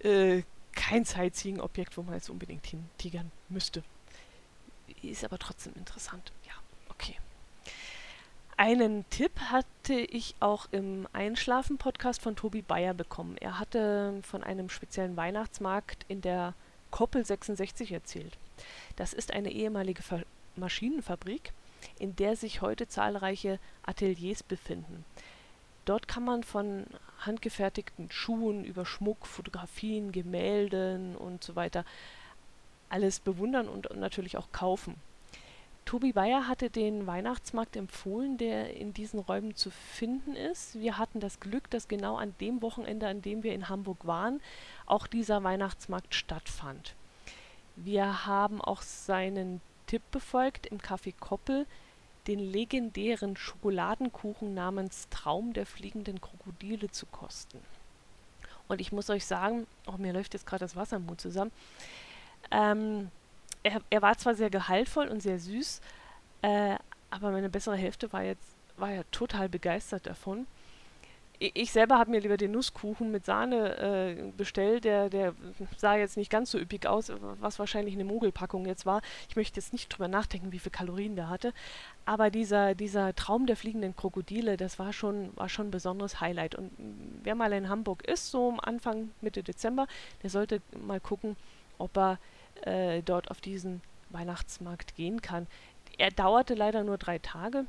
äh, 0.03 0.43
kein 0.73 1.05
Sightseeing-Objekt, 1.05 1.97
wo 1.97 2.03
man 2.03 2.15
jetzt 2.15 2.29
unbedingt 2.29 2.65
hintigern 2.65 3.31
müsste. 3.49 3.83
Ist 5.01 5.23
aber 5.23 5.39
trotzdem 5.39 5.73
interessant. 5.73 6.31
Ja, 6.45 6.53
okay. 6.89 7.17
Einen 8.55 9.09
Tipp 9.09 9.31
hatte 9.39 9.95
ich 9.95 10.35
auch 10.39 10.67
im 10.71 11.07
Einschlafen-Podcast 11.13 12.21
von 12.21 12.35
Tobi 12.35 12.61
Bayer 12.61 12.93
bekommen. 12.93 13.35
Er 13.37 13.59
hatte 13.59 14.21
von 14.23 14.43
einem 14.43 14.69
speziellen 14.69 15.17
Weihnachtsmarkt 15.17 16.05
in 16.07 16.21
der 16.21 16.53
Koppel 16.91 17.25
66 17.25 17.91
erzählt. 17.91 18.37
Das 18.95 19.13
ist 19.13 19.33
eine 19.33 19.51
ehemalige 19.51 20.03
Ver 20.03 20.23
Maschinenfabrik, 20.57 21.53
in 21.97 22.15
der 22.17 22.35
sich 22.35 22.61
heute 22.61 22.87
zahlreiche 22.87 23.57
Ateliers 23.83 24.43
befinden. 24.43 25.05
Dort 25.85 26.07
kann 26.07 26.23
man 26.23 26.43
von 26.43 26.85
handgefertigten 27.25 28.11
Schuhen 28.11 28.63
über 28.65 28.85
Schmuck, 28.85 29.25
Fotografien, 29.25 30.11
Gemälden 30.11 31.15
und 31.15 31.43
so 31.43 31.55
weiter 31.55 31.85
alles 32.91 33.19
bewundern 33.19 33.67
und 33.67 33.95
natürlich 33.95 34.37
auch 34.37 34.51
kaufen. 34.51 34.95
Tobi 35.85 36.13
Bayer 36.13 36.47
hatte 36.47 36.69
den 36.69 37.07
Weihnachtsmarkt 37.07 37.75
empfohlen, 37.75 38.37
der 38.37 38.75
in 38.75 38.93
diesen 38.93 39.19
Räumen 39.19 39.55
zu 39.55 39.71
finden 39.71 40.35
ist. 40.35 40.79
Wir 40.79 40.97
hatten 40.97 41.19
das 41.19 41.39
Glück, 41.39 41.69
dass 41.69 41.87
genau 41.87 42.17
an 42.17 42.35
dem 42.39 42.61
Wochenende, 42.61 43.07
an 43.07 43.21
dem 43.21 43.43
wir 43.43 43.53
in 43.53 43.67
Hamburg 43.67 44.05
waren, 44.05 44.41
auch 44.85 45.07
dieser 45.07 45.43
Weihnachtsmarkt 45.43 46.13
stattfand. 46.13 46.95
Wir 47.75 48.25
haben 48.25 48.61
auch 48.61 48.81
seinen 48.81 49.59
Tipp 49.87 50.03
befolgt, 50.11 50.67
im 50.67 50.77
Café 50.77 51.13
Koppel 51.19 51.65
den 52.27 52.39
legendären 52.39 53.35
Schokoladenkuchen 53.35 54.53
namens 54.53 55.09
Traum 55.09 55.53
der 55.53 55.65
fliegenden 55.65 56.21
Krokodile 56.21 56.91
zu 56.91 57.07
kosten. 57.07 57.59
Und 58.67 58.79
ich 58.79 58.91
muss 58.91 59.09
euch 59.09 59.25
sagen, 59.25 59.67
oh, 59.87 59.97
mir 59.97 60.13
läuft 60.13 60.33
jetzt 60.33 60.45
gerade 60.45 60.63
das 60.63 60.75
Wasser 60.75 60.97
im 60.97 61.07
Mund 61.07 61.19
zusammen. 61.19 61.51
Ähm, 62.49 63.09
er, 63.63 63.81
er, 63.89 64.01
war 64.01 64.17
zwar 64.17 64.35
sehr 64.35 64.49
gehaltvoll 64.49 65.07
und 65.07 65.21
sehr 65.21 65.39
süß, 65.39 65.81
äh, 66.41 66.75
aber 67.09 67.31
meine 67.31 67.49
bessere 67.49 67.75
Hälfte 67.75 68.11
war 68.11 68.23
jetzt 68.23 68.55
war 68.77 68.91
ja 68.91 69.03
total 69.11 69.47
begeistert 69.47 70.07
davon 70.07 70.47
ich 71.41 71.71
selber 71.71 71.97
habe 71.97 72.11
mir 72.11 72.19
lieber 72.19 72.37
den 72.37 72.51
Nusskuchen 72.51 73.11
mit 73.11 73.25
Sahne 73.25 73.77
äh, 73.77 74.31
bestellt. 74.37 74.83
Der, 74.83 75.09
der 75.09 75.33
sah 75.75 75.95
jetzt 75.95 76.15
nicht 76.15 76.29
ganz 76.29 76.51
so 76.51 76.59
üppig 76.59 76.85
aus, 76.85 77.11
was 77.39 77.57
wahrscheinlich 77.57 77.95
eine 77.95 78.03
Mogelpackung 78.03 78.67
jetzt 78.67 78.85
war. 78.85 79.01
Ich 79.27 79.35
möchte 79.35 79.59
jetzt 79.59 79.73
nicht 79.73 79.89
drüber 79.89 80.07
nachdenken, 80.07 80.51
wie 80.51 80.59
viele 80.59 80.71
Kalorien 80.71 81.15
der 81.15 81.29
hatte. 81.29 81.51
Aber 82.05 82.29
dieser, 82.29 82.75
dieser 82.75 83.15
Traum 83.15 83.47
der 83.47 83.55
fliegenden 83.55 83.95
Krokodile, 83.95 84.55
das 84.55 84.77
war 84.77 84.93
schon, 84.93 85.35
war 85.35 85.49
schon 85.49 85.67
ein 85.67 85.71
besonderes 85.71 86.21
Highlight. 86.21 86.53
Und 86.53 86.71
wer 87.23 87.33
mal 87.33 87.51
in 87.53 87.69
Hamburg 87.69 88.07
ist, 88.07 88.29
so 88.29 88.55
Anfang, 88.61 89.09
Mitte 89.21 89.41
Dezember, 89.41 89.87
der 90.21 90.29
sollte 90.29 90.61
mal 90.79 90.99
gucken, 90.99 91.35
ob 91.77 91.97
er 91.97 92.19
äh, 92.61 93.01
dort 93.01 93.31
auf 93.31 93.41
diesen 93.41 93.81
Weihnachtsmarkt 94.09 94.95
gehen 94.95 95.21
kann. 95.21 95.47
Er 95.97 96.11
dauerte 96.11 96.53
leider 96.53 96.83
nur 96.83 96.97
drei 96.97 97.19
Tage. 97.19 97.65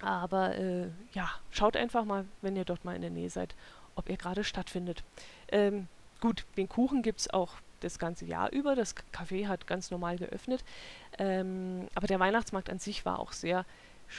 Aber 0.00 0.56
äh, 0.58 0.88
ja, 1.12 1.30
schaut 1.50 1.76
einfach 1.76 2.04
mal, 2.04 2.26
wenn 2.42 2.56
ihr 2.56 2.64
dort 2.64 2.84
mal 2.84 2.96
in 2.96 3.02
der 3.02 3.10
Nähe 3.10 3.30
seid, 3.30 3.54
ob 3.94 4.08
ihr 4.08 4.16
gerade 4.16 4.44
stattfindet. 4.44 5.02
Ähm, 5.48 5.88
gut, 6.20 6.44
den 6.56 6.68
Kuchen 6.68 7.02
gibt 7.02 7.20
es 7.20 7.30
auch 7.30 7.54
das 7.80 7.98
ganze 7.98 8.24
Jahr 8.24 8.50
über. 8.50 8.74
Das 8.74 8.94
Café 9.12 9.46
hat 9.46 9.66
ganz 9.66 9.90
normal 9.90 10.18
geöffnet. 10.18 10.64
Ähm, 11.18 11.88
aber 11.94 12.06
der 12.06 12.20
Weihnachtsmarkt 12.20 12.70
an 12.70 12.78
sich 12.78 13.04
war 13.04 13.18
auch 13.18 13.32
sehr 13.32 13.64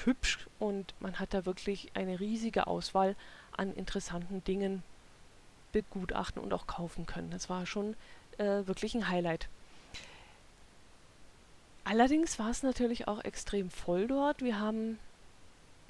hübsch 0.05 0.47
und 0.59 0.93
man 0.99 1.19
hat 1.19 1.33
da 1.33 1.45
wirklich 1.45 1.91
eine 1.93 2.19
riesige 2.19 2.67
Auswahl 2.67 3.15
an 3.55 3.73
interessanten 3.73 4.43
Dingen 4.43 4.83
begutachten 5.71 6.41
und 6.41 6.53
auch 6.53 6.67
kaufen 6.67 7.05
können. 7.05 7.29
Das 7.29 7.49
war 7.49 7.65
schon 7.65 7.95
äh, 8.37 8.67
wirklich 8.67 8.95
ein 8.95 9.09
Highlight. 9.09 9.47
Allerdings 11.83 12.39
war 12.39 12.49
es 12.49 12.63
natürlich 12.63 13.07
auch 13.07 13.23
extrem 13.23 13.69
voll 13.69 14.07
dort. 14.07 14.41
Wir 14.41 14.59
haben 14.59 14.97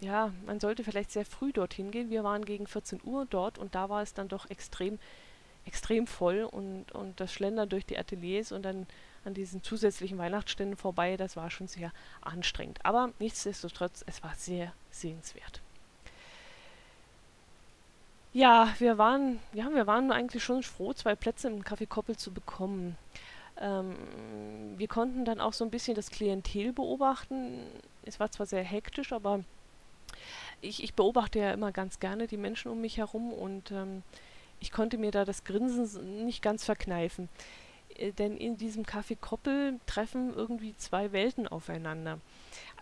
ja, 0.01 0.33
man 0.45 0.59
sollte 0.59 0.83
vielleicht 0.83 1.11
sehr 1.11 1.25
früh 1.25 1.53
dorthin 1.53 1.91
gehen. 1.91 2.09
Wir 2.09 2.23
waren 2.23 2.45
gegen 2.45 2.67
14 2.67 3.01
Uhr 3.03 3.25
dort 3.29 3.57
und 3.57 3.75
da 3.75 3.89
war 3.89 4.01
es 4.01 4.13
dann 4.13 4.27
doch 4.27 4.49
extrem, 4.49 4.99
extrem 5.65 6.05
voll 6.07 6.43
und, 6.43 6.91
und 6.91 7.19
das 7.19 7.33
Schlendern 7.33 7.69
durch 7.69 7.85
die 7.85 7.97
Ateliers 7.97 8.51
und 8.51 8.63
dann 8.63 8.87
an 9.23 9.33
diesen 9.33 9.63
zusätzlichen 9.63 10.17
Weihnachtsständen 10.17 10.77
vorbei, 10.77 11.17
das 11.17 11.35
war 11.35 11.49
schon 11.49 11.67
sehr 11.67 11.91
anstrengend. 12.21 12.79
Aber 12.83 13.11
nichtsdestotrotz, 13.19 14.03
es 14.05 14.21
war 14.21 14.35
sehr 14.35 14.73
sehenswert. 14.91 15.61
Ja, 18.35 18.75
wir 18.79 18.97
waren, 18.97 19.39
ja, 19.53 19.73
wir 19.73 19.87
waren 19.87 20.11
eigentlich 20.11 20.43
schon 20.43 20.61
froh, 20.61 20.91
zwei 20.91 21.15
Plätze 21.15 21.47
im 21.47 21.63
Café 21.63 21.87
Koppel 21.87 22.17
zu 22.17 22.33
bekommen. 22.33 22.97
Ähm, 23.57 23.95
wir 24.75 24.89
konnten 24.89 25.23
dann 25.23 25.39
auch 25.39 25.53
so 25.53 25.63
ein 25.63 25.71
bisschen 25.71 25.95
das 25.95 26.11
Klientel 26.11 26.73
beobachten. 26.73 27.61
Es 28.03 28.19
war 28.19 28.29
zwar 28.31 28.45
sehr 28.45 28.61
hektisch, 28.61 29.13
aber 29.13 29.45
ich, 30.59 30.83
ich 30.83 30.95
beobachte 30.95 31.39
ja 31.39 31.53
immer 31.53 31.71
ganz 31.71 32.01
gerne 32.01 32.27
die 32.27 32.35
Menschen 32.35 32.69
um 32.69 32.81
mich 32.81 32.97
herum 32.97 33.31
und 33.31 33.71
ähm, 33.71 34.03
ich 34.59 34.73
konnte 34.73 34.97
mir 34.97 35.11
da 35.11 35.23
das 35.23 35.45
Grinsen 35.45 36.25
nicht 36.25 36.41
ganz 36.41 36.65
verkneifen. 36.65 37.29
Äh, 37.95 38.11
denn 38.11 38.35
in 38.35 38.57
diesem 38.57 38.83
Café 38.83 39.15
Koppel 39.15 39.79
treffen 39.85 40.33
irgendwie 40.33 40.75
zwei 40.75 41.13
Welten 41.13 41.47
aufeinander. 41.47 42.19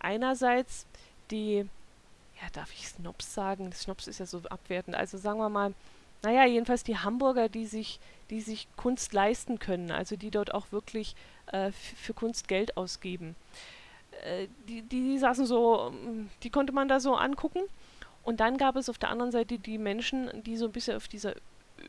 Einerseits 0.00 0.84
die, 1.30 1.68
ja, 2.40 2.48
darf 2.52 2.72
ich 2.72 2.88
Snobs 2.88 3.34
sagen? 3.34 3.72
Snobs 3.72 4.06
ist 4.06 4.20
ja 4.20 4.26
so 4.26 4.42
abwertend. 4.48 4.96
Also 4.96 5.18
sagen 5.18 5.38
wir 5.38 5.48
mal, 5.48 5.74
naja, 6.22 6.46
jedenfalls 6.46 6.82
die 6.82 6.98
Hamburger, 6.98 7.48
die 7.48 7.66
sich, 7.66 8.00
die 8.30 8.40
sich 8.40 8.66
Kunst 8.76 9.12
leisten 9.12 9.58
können, 9.58 9.90
also 9.90 10.16
die 10.16 10.30
dort 10.30 10.54
auch 10.54 10.72
wirklich 10.72 11.14
äh, 11.46 11.70
für 11.70 12.14
Kunst 12.14 12.48
Geld 12.48 12.76
ausgeben. 12.76 13.36
Äh, 14.24 14.48
die, 14.68 14.82
die 14.82 15.18
saßen 15.18 15.46
so, 15.46 15.92
ähm, 15.92 16.30
die 16.42 16.50
konnte 16.50 16.72
man 16.72 16.88
da 16.88 17.00
so 17.00 17.14
angucken. 17.14 17.60
Und 18.22 18.40
dann 18.40 18.56
gab 18.56 18.76
es 18.76 18.88
auf 18.88 18.98
der 18.98 19.10
anderen 19.10 19.32
Seite 19.32 19.58
die 19.58 19.76
Menschen, 19.76 20.42
die 20.44 20.56
so 20.56 20.64
ein 20.64 20.72
bisschen 20.72 20.96
auf 20.96 21.08
dieser 21.08 21.34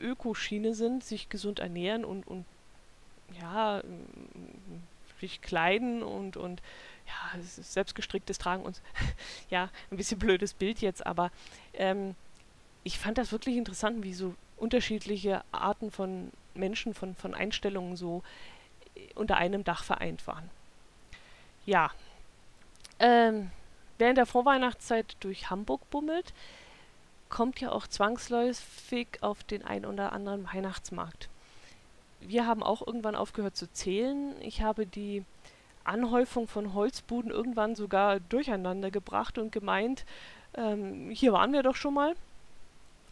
Ökoschiene 0.02 0.74
sind, 0.74 1.04
sich 1.04 1.30
gesund 1.30 1.60
ernähren 1.60 2.04
und, 2.04 2.28
und 2.28 2.46
ja, 3.40 3.82
sich 5.22 5.42
kleiden 5.42 6.04
und, 6.04 6.36
und 6.36 6.62
ja, 7.08 7.42
selbstgestricktes 7.42 8.38
Tragen 8.38 8.64
und 8.64 8.82
ja, 9.50 9.70
ein 9.92 9.98
bisschen 9.98 10.20
blödes 10.20 10.54
Bild 10.54 10.82
jetzt, 10.82 11.06
aber 11.06 11.32
ähm, 11.74 12.16
ich 12.84 13.00
fand 13.00 13.18
das 13.18 13.32
wirklich 13.32 13.58
interessant, 13.58 14.04
wie 14.04 14.14
so 14.14 14.36
unterschiedliche 14.58 15.44
Arten 15.52 15.92
von 15.92 16.32
Menschen, 16.54 16.94
von, 16.94 17.16
von 17.16 17.34
Einstellungen 17.34 17.96
so 17.96 18.24
unter 19.16 19.38
einem 19.38 19.64
Dach 19.64 19.84
vereint 19.84 20.26
waren. 20.28 20.50
Ja, 21.66 21.92
ähm, 23.00 23.52
in 23.98 24.16
der 24.16 24.26
Vorweihnachtszeit 24.26 25.18
durch 25.20 25.50
Hamburg 25.50 25.90
bummelt, 25.90 26.34
kommt 27.30 27.60
ja 27.60 27.72
auch 27.72 27.88
zwangsläufig 27.88 29.08
auf 29.22 29.44
den 29.44 29.64
ein 29.64 29.86
oder 29.86 30.14
anderen 30.14 30.46
Weihnachtsmarkt. 30.46 31.30
Wir 32.22 32.46
haben 32.46 32.64
auch 32.64 32.86
irgendwann 32.86 33.16
aufgehört 33.16 33.56
zu 33.56 33.72
zählen. 33.72 34.36
Ich 34.42 34.62
habe 34.62 34.86
die 34.86 35.24
Anhäufung 35.86 36.48
von 36.48 36.74
Holzbuden 36.74 37.32
irgendwann 37.32 37.76
sogar 37.76 38.20
durcheinander 38.20 38.92
gebracht 38.92 39.38
und 39.38 39.52
gemeint, 39.52 40.06
ähm, 40.56 41.10
hier 41.12 41.34
waren 41.34 41.54
wir 41.54 41.64
doch 41.64 41.76
schon 41.76 41.94
mal. 41.94 42.16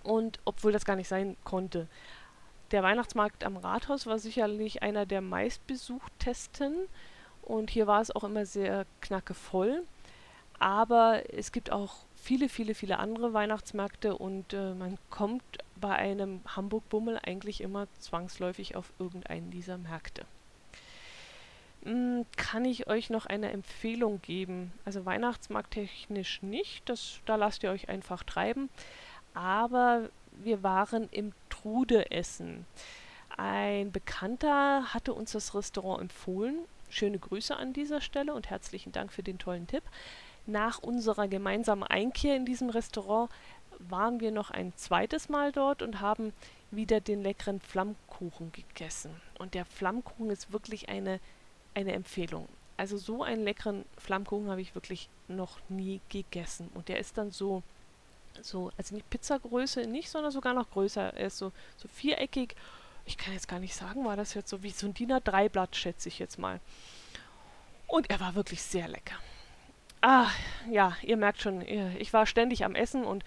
Und 0.04 0.40
obwohl 0.44 0.72
das 0.72 0.86
gar 0.86 0.96
nicht 0.96 1.08
sein 1.08 1.38
konnte. 1.44 1.88
Der 2.72 2.84
Weihnachtsmarkt 2.84 3.44
am 3.46 3.56
Rathaus 3.56 4.06
war 4.06 4.20
sicherlich 4.20 4.84
einer 4.84 5.06
der 5.06 5.22
meistbesuchtesten. 5.22 6.76
Und 7.42 7.70
hier 7.70 7.88
war 7.88 8.02
es 8.02 8.12
auch 8.14 8.24
immer 8.24 8.46
sehr 8.46 8.86
knackevoll. 9.02 9.84
Aber 10.60 11.22
es 11.34 11.52
gibt 11.52 11.72
auch 11.72 11.96
viele, 12.16 12.48
viele, 12.48 12.74
viele 12.74 13.00
andere 13.00 13.34
Weihnachtsmärkte 13.34 14.18
und 14.18 14.54
äh, 14.54 14.74
man 14.74 14.98
kommt 15.10 15.44
bei 15.76 15.94
einem 15.94 16.40
Hamburg-Bummel 16.48 17.20
eigentlich 17.22 17.60
immer 17.60 17.88
zwangsläufig 18.00 18.78
auf 18.78 18.94
irgendeinen 18.98 19.52
dieser 19.52 19.78
Märkte. 19.78 20.26
Hm, 21.84 22.26
kann 22.36 22.66
ich 22.66 22.88
euch 22.88 23.10
noch 23.10 23.26
eine 23.26 23.52
Empfehlung 23.52 24.22
geben? 24.22 24.72
Also 24.86 25.06
Weihnachtsmarkttechnisch 25.06 26.42
nicht, 26.42 26.88
das, 26.90 27.20
da 27.26 27.36
lasst 27.36 27.64
ihr 27.64 27.72
euch 27.72 27.90
einfach 27.90 28.24
treiben. 28.24 28.70
Aber 29.34 30.10
wir 30.44 30.64
waren 30.64 31.10
im 31.12 31.34
Trude 31.50 32.12
essen. 32.12 32.66
Ein 33.36 33.92
Bekannter 33.92 34.94
hatte 34.94 35.14
uns 35.14 35.32
das 35.32 35.56
Restaurant 35.56 36.02
empfohlen 36.02 36.60
Schöne 36.94 37.18
Grüße 37.18 37.56
an 37.56 37.74
dieser 37.74 38.02
Stelle 38.02 38.36
und 38.36 38.52
herzlichen 38.52 38.92
Dank 38.92 39.12
für 39.12 39.24
den 39.24 39.40
tollen 39.40 39.66
Tipp. 39.66 39.82
Nach 40.46 40.78
unserer 40.78 41.28
gemeinsamen 41.28 41.82
Einkehr 41.82 42.36
in 42.36 42.46
diesem 42.46 42.70
Restaurant 42.70 43.32
waren 43.80 44.20
wir 44.20 44.30
noch 44.30 44.52
ein 44.52 44.74
zweites 44.76 45.28
Mal 45.28 45.52
dort 45.52 45.82
und 45.82 46.02
haben 46.02 46.34
wieder 46.70 47.02
den 47.02 47.24
leckeren 47.24 47.60
Flammkuchen 47.60 48.52
gegessen. 48.52 49.10
Und 49.40 49.56
der 49.56 49.66
Flammkuchen 49.66 50.30
ist 50.30 50.54
wirklich 50.54 50.88
eine, 50.88 51.20
eine 51.76 51.94
Empfehlung. 51.94 52.48
Also 52.78 52.98
so 52.98 53.24
einen 53.24 53.44
leckeren 53.44 53.86
Flammkuchen 53.98 54.50
habe 54.50 54.62
ich 54.62 54.76
wirklich 54.76 55.10
noch 55.28 55.58
nie 55.70 56.02
gegessen. 56.10 56.70
Und 56.74 56.88
der 56.90 57.00
ist 57.00 57.18
dann 57.18 57.32
so, 57.32 57.64
so, 58.42 58.72
also 58.78 58.96
nicht 58.96 59.10
Pizzagröße 59.10 59.82
nicht, 59.82 60.10
sondern 60.10 60.32
sogar 60.32 60.54
noch 60.54 60.70
größer. 60.72 61.14
Er 61.14 61.28
ist 61.28 61.38
so, 61.38 61.52
so 61.78 61.88
viereckig 61.88 62.56
ich 63.06 63.18
kann 63.18 63.34
jetzt 63.34 63.48
gar 63.48 63.60
nicht 63.60 63.76
sagen, 63.76 64.06
war 64.06 64.16
das 64.16 64.34
jetzt 64.34 64.50
so 64.50 64.64
wie 64.64 64.70
so 64.70 64.88
ein 64.88 64.94
DIN 64.94 65.12
A3-Blatt, 65.12 65.76
schätze 65.76 66.10
ich 66.10 66.20
jetzt 66.20 66.40
mal. 66.40 66.60
Und 67.88 68.10
er 68.10 68.20
war 68.20 68.36
wirklich 68.36 68.62
sehr 68.62 68.88
lecker. 68.88 69.16
Ah, 70.02 70.30
ja, 70.70 70.96
ihr 71.02 71.18
merkt 71.18 71.42
schon, 71.42 71.62
ich 71.62 72.12
war 72.14 72.26
ständig 72.26 72.66
am 72.66 72.76
Essen 72.76 73.04
und 73.04 73.24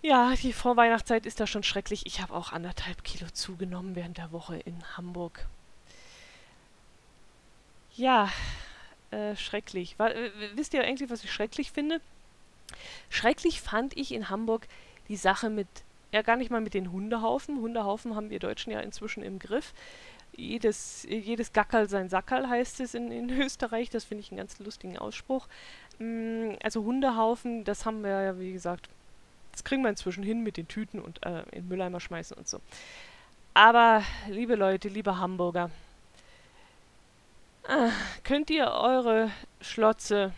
ja, 0.00 0.32
die 0.34 0.52
Vorweihnachtszeit 0.52 1.26
ist 1.26 1.40
da 1.40 1.46
schon 1.46 1.64
schrecklich. 1.64 2.06
Ich 2.06 2.20
habe 2.20 2.34
auch 2.34 2.52
anderthalb 2.52 3.02
Kilo 3.02 3.28
zugenommen 3.30 3.96
während 3.96 4.18
der 4.18 4.32
Woche 4.32 4.56
in 4.56 4.96
Hamburg. 4.96 5.46
Ja, 7.98 8.30
äh, 9.10 9.34
schrecklich. 9.34 9.98
War, 9.98 10.12
wisst 10.54 10.72
ihr 10.72 10.84
eigentlich, 10.84 11.10
was 11.10 11.24
ich 11.24 11.32
schrecklich 11.32 11.72
finde? 11.72 12.00
Schrecklich 13.10 13.60
fand 13.60 13.96
ich 13.96 14.14
in 14.14 14.30
Hamburg 14.30 14.68
die 15.08 15.16
Sache 15.16 15.50
mit, 15.50 15.66
ja 16.12 16.22
gar 16.22 16.36
nicht 16.36 16.50
mal 16.50 16.60
mit 16.60 16.74
den 16.74 16.92
Hundehaufen. 16.92 17.60
Hundehaufen 17.60 18.14
haben 18.14 18.30
wir 18.30 18.38
Deutschen 18.38 18.72
ja 18.72 18.78
inzwischen 18.78 19.24
im 19.24 19.40
Griff. 19.40 19.74
Jedes, 20.36 21.08
jedes 21.10 21.52
Gackerl 21.52 21.88
sein 21.88 22.08
Sackerl 22.08 22.48
heißt 22.48 22.78
es 22.78 22.94
in, 22.94 23.10
in 23.10 23.30
Österreich. 23.40 23.90
Das 23.90 24.04
finde 24.04 24.22
ich 24.22 24.30
einen 24.30 24.38
ganz 24.38 24.60
lustigen 24.60 24.96
Ausspruch. 24.96 25.48
Mm, 25.98 26.50
also 26.62 26.84
Hundehaufen, 26.84 27.64
das 27.64 27.84
haben 27.84 28.04
wir 28.04 28.22
ja, 28.22 28.38
wie 28.38 28.52
gesagt, 28.52 28.88
das 29.50 29.64
kriegen 29.64 29.82
wir 29.82 29.90
inzwischen 29.90 30.22
hin 30.22 30.44
mit 30.44 30.56
den 30.56 30.68
Tüten 30.68 31.00
und 31.00 31.26
äh, 31.26 31.42
in 31.50 31.66
Mülleimer 31.66 31.98
schmeißen 31.98 32.36
und 32.36 32.46
so. 32.46 32.60
Aber, 33.54 34.04
liebe 34.28 34.54
Leute, 34.54 34.88
liebe 34.88 35.18
Hamburger, 35.18 35.72
äh, 37.68 37.90
könnt 38.24 38.50
ihr 38.50 38.70
eure 38.72 39.30
Schlotze 39.60 40.32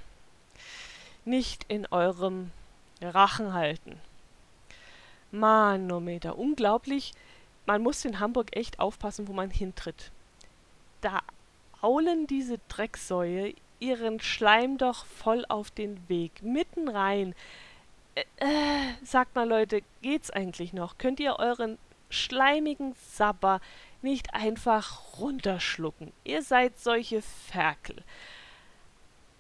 nicht 1.25 1.65
in 1.69 1.87
eurem 1.87 2.51
Rachen 3.01 3.55
halten? 3.55 3.99
Manometer, 5.31 6.39
unglaublich. 6.39 7.13
Man 7.67 7.83
muss 7.83 8.05
in 8.05 8.21
Hamburg 8.21 8.57
echt 8.57 8.81
aufpassen, 8.81 9.29
wo 9.29 9.33
man 9.33 9.51
hintritt. 9.51 10.11
Da 11.01 11.21
aulen 11.81 12.27
diese 12.27 12.59
Drecksäue 12.69 13.55
ihren 13.79 14.21
Schleim 14.21 14.77
doch 14.77 15.07
voll 15.07 15.45
auf 15.49 15.71
den 15.71 16.09
Weg, 16.09 16.43
mitten 16.43 16.89
rein. 16.89 17.35
Äh, 18.15 18.25
äh, 18.39 18.95
sagt 19.05 19.35
mal 19.35 19.49
Leute, 19.49 19.83
geht's 20.03 20.31
eigentlich 20.31 20.73
noch? 20.73 20.99
Könnt 20.99 21.21
ihr 21.21 21.39
euren 21.39 21.79
schleimigen 22.11 22.95
Sabber 23.09 23.61
nicht 24.03 24.35
einfach 24.35 25.19
runterschlucken? 25.19 26.13
Ihr 26.25 26.43
seid 26.43 26.79
solche 26.79 27.23
Ferkel. 27.23 27.97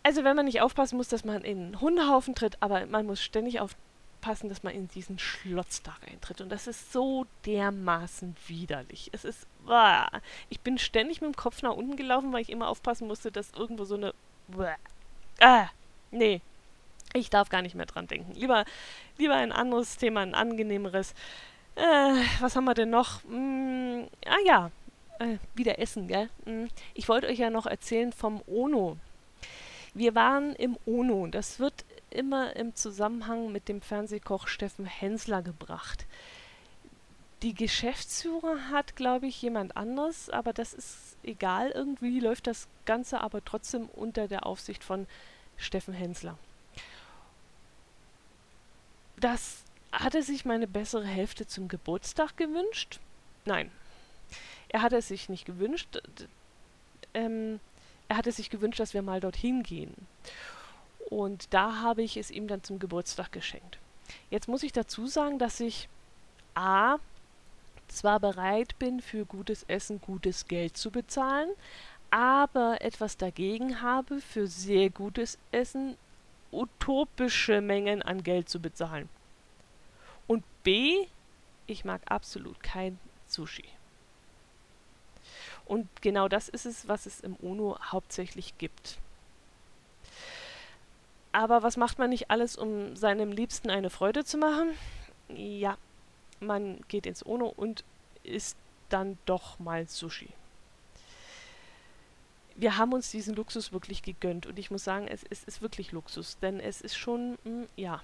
Also 0.02 0.24
wenn 0.24 0.36
man 0.36 0.46
nicht 0.46 0.60
aufpassen 0.60 0.96
muss, 0.96 1.08
dass 1.08 1.24
man 1.24 1.42
in 1.42 1.58
einen 1.58 1.80
Hundehaufen 1.80 2.34
tritt, 2.34 2.56
aber 2.60 2.86
man 2.86 3.06
muss 3.06 3.22
ständig 3.22 3.60
aufpassen, 3.60 4.48
dass 4.48 4.62
man 4.62 4.74
in 4.74 4.88
diesen 4.88 5.18
Schlotz 5.18 5.82
da 5.82 5.96
reintritt. 6.06 6.40
Und 6.40 6.50
das 6.50 6.66
ist 6.66 6.92
so 6.92 7.26
dermaßen 7.44 8.34
widerlich. 8.46 9.10
Es 9.12 9.24
ist. 9.24 9.46
Bah. 9.66 10.08
Ich 10.48 10.60
bin 10.60 10.78
ständig 10.78 11.20
mit 11.20 11.34
dem 11.34 11.36
Kopf 11.36 11.62
nach 11.62 11.74
unten 11.74 11.96
gelaufen, 11.96 12.32
weil 12.32 12.42
ich 12.42 12.50
immer 12.50 12.68
aufpassen 12.68 13.08
musste, 13.08 13.30
dass 13.30 13.52
irgendwo 13.52 13.84
so 13.84 13.96
eine. 13.96 14.14
Bah. 14.48 14.76
Ah, 15.40 15.68
nee, 16.10 16.40
ich 17.12 17.30
darf 17.30 17.48
gar 17.48 17.62
nicht 17.62 17.74
mehr 17.74 17.86
dran 17.86 18.06
denken. 18.06 18.32
Lieber, 18.34 18.64
lieber 19.18 19.34
ein 19.34 19.52
anderes 19.52 19.96
Thema, 19.96 20.20
ein 20.20 20.34
angenehmeres. 20.34 21.14
Äh, 21.80 22.24
was 22.40 22.56
haben 22.56 22.64
wir 22.64 22.74
denn 22.74 22.90
noch? 22.90 23.22
Hm, 23.24 24.06
ah 24.26 24.36
ja, 24.44 24.70
äh, 25.18 25.38
wieder 25.54 25.78
Essen, 25.78 26.08
gell? 26.08 26.28
Hm, 26.44 26.68
ich 26.94 27.08
wollte 27.08 27.28
euch 27.28 27.38
ja 27.38 27.48
noch 27.48 27.66
erzählen 27.66 28.12
vom 28.12 28.42
Ono. 28.46 28.98
Wir 29.94 30.14
waren 30.14 30.54
im 30.56 30.76
Ono. 30.84 31.26
Das 31.28 31.58
wird 31.58 31.84
immer 32.10 32.54
im 32.56 32.74
Zusammenhang 32.74 33.50
mit 33.50 33.68
dem 33.68 33.80
Fernsehkoch 33.80 34.46
Steffen 34.46 34.84
Hensler 34.84 35.42
gebracht. 35.42 36.06
Die 37.42 37.54
Geschäftsführer 37.54 38.70
hat, 38.70 38.96
glaube 38.96 39.26
ich, 39.26 39.40
jemand 39.40 39.76
anderes, 39.76 40.28
aber 40.28 40.52
das 40.52 40.74
ist 40.74 41.16
egal. 41.22 41.70
Irgendwie 41.70 42.20
läuft 42.20 42.46
das 42.46 42.68
Ganze 42.84 43.22
aber 43.22 43.42
trotzdem 43.42 43.88
unter 43.96 44.28
der 44.28 44.44
Aufsicht 44.44 44.84
von 44.84 45.06
Steffen 45.56 45.94
Hensler 45.94 46.36
das 49.20 49.62
hatte 49.92 50.22
sich 50.22 50.44
meine 50.44 50.66
bessere 50.66 51.06
Hälfte 51.06 51.46
zum 51.46 51.68
Geburtstag 51.68 52.36
gewünscht. 52.36 53.00
Nein, 53.44 53.70
er 54.68 54.82
hatte 54.82 54.96
es 54.96 55.08
sich 55.08 55.28
nicht 55.28 55.44
gewünscht. 55.44 56.00
Ähm, 57.14 57.60
er 58.08 58.16
hatte 58.16 58.32
sich 58.32 58.50
gewünscht, 58.50 58.80
dass 58.80 58.94
wir 58.94 59.02
mal 59.02 59.20
dorthin 59.20 59.62
gehen. 59.62 59.94
Und 61.08 61.52
da 61.52 61.80
habe 61.80 62.02
ich 62.02 62.16
es 62.16 62.30
ihm 62.30 62.46
dann 62.46 62.62
zum 62.62 62.78
Geburtstag 62.78 63.32
geschenkt. 63.32 63.78
Jetzt 64.30 64.48
muss 64.48 64.62
ich 64.62 64.72
dazu 64.72 65.06
sagen, 65.06 65.38
dass 65.38 65.60
ich 65.60 65.88
A 66.54 66.98
zwar 67.88 68.20
bereit 68.20 68.78
bin, 68.78 69.00
für 69.00 69.24
gutes 69.24 69.64
Essen 69.64 70.00
gutes 70.00 70.46
Geld 70.46 70.76
zu 70.76 70.90
bezahlen, 70.90 71.50
aber 72.10 72.78
etwas 72.80 73.16
dagegen 73.16 73.82
habe, 73.82 74.20
für 74.20 74.46
sehr 74.46 74.90
gutes 74.90 75.38
Essen 75.50 75.96
utopische 76.52 77.60
Mengen 77.60 78.02
an 78.02 78.22
Geld 78.22 78.48
zu 78.48 78.60
bezahlen. 78.60 79.08
Und 80.26 80.44
B, 80.62 81.06
ich 81.66 81.84
mag 81.84 82.02
absolut 82.06 82.62
kein 82.62 82.98
Sushi. 83.26 83.64
Und 85.66 85.88
genau 86.02 86.28
das 86.28 86.48
ist 86.48 86.66
es, 86.66 86.88
was 86.88 87.06
es 87.06 87.20
im 87.20 87.36
UNO 87.36 87.78
hauptsächlich 87.80 88.58
gibt. 88.58 88.98
Aber 91.32 91.62
was 91.62 91.76
macht 91.76 91.98
man 91.98 92.10
nicht 92.10 92.30
alles, 92.30 92.56
um 92.56 92.96
seinem 92.96 93.30
Liebsten 93.30 93.70
eine 93.70 93.90
Freude 93.90 94.24
zu 94.24 94.36
machen? 94.36 94.74
Ja, 95.28 95.78
man 96.40 96.80
geht 96.88 97.06
ins 97.06 97.22
UNO 97.22 97.46
und 97.46 97.84
isst 98.24 98.56
dann 98.88 99.16
doch 99.26 99.60
mal 99.60 99.86
Sushi 99.86 100.30
wir 102.60 102.76
haben 102.76 102.92
uns 102.92 103.10
diesen 103.10 103.34
Luxus 103.34 103.72
wirklich 103.72 104.02
gegönnt 104.02 104.46
und 104.46 104.58
ich 104.58 104.70
muss 104.70 104.84
sagen, 104.84 105.08
es, 105.08 105.24
es 105.30 105.44
ist 105.44 105.62
wirklich 105.62 105.92
Luxus, 105.92 106.38
denn 106.40 106.60
es 106.60 106.80
ist 106.80 106.96
schon, 106.96 107.32
mh, 107.32 107.36
hm, 107.44 107.68
ja, 107.76 108.02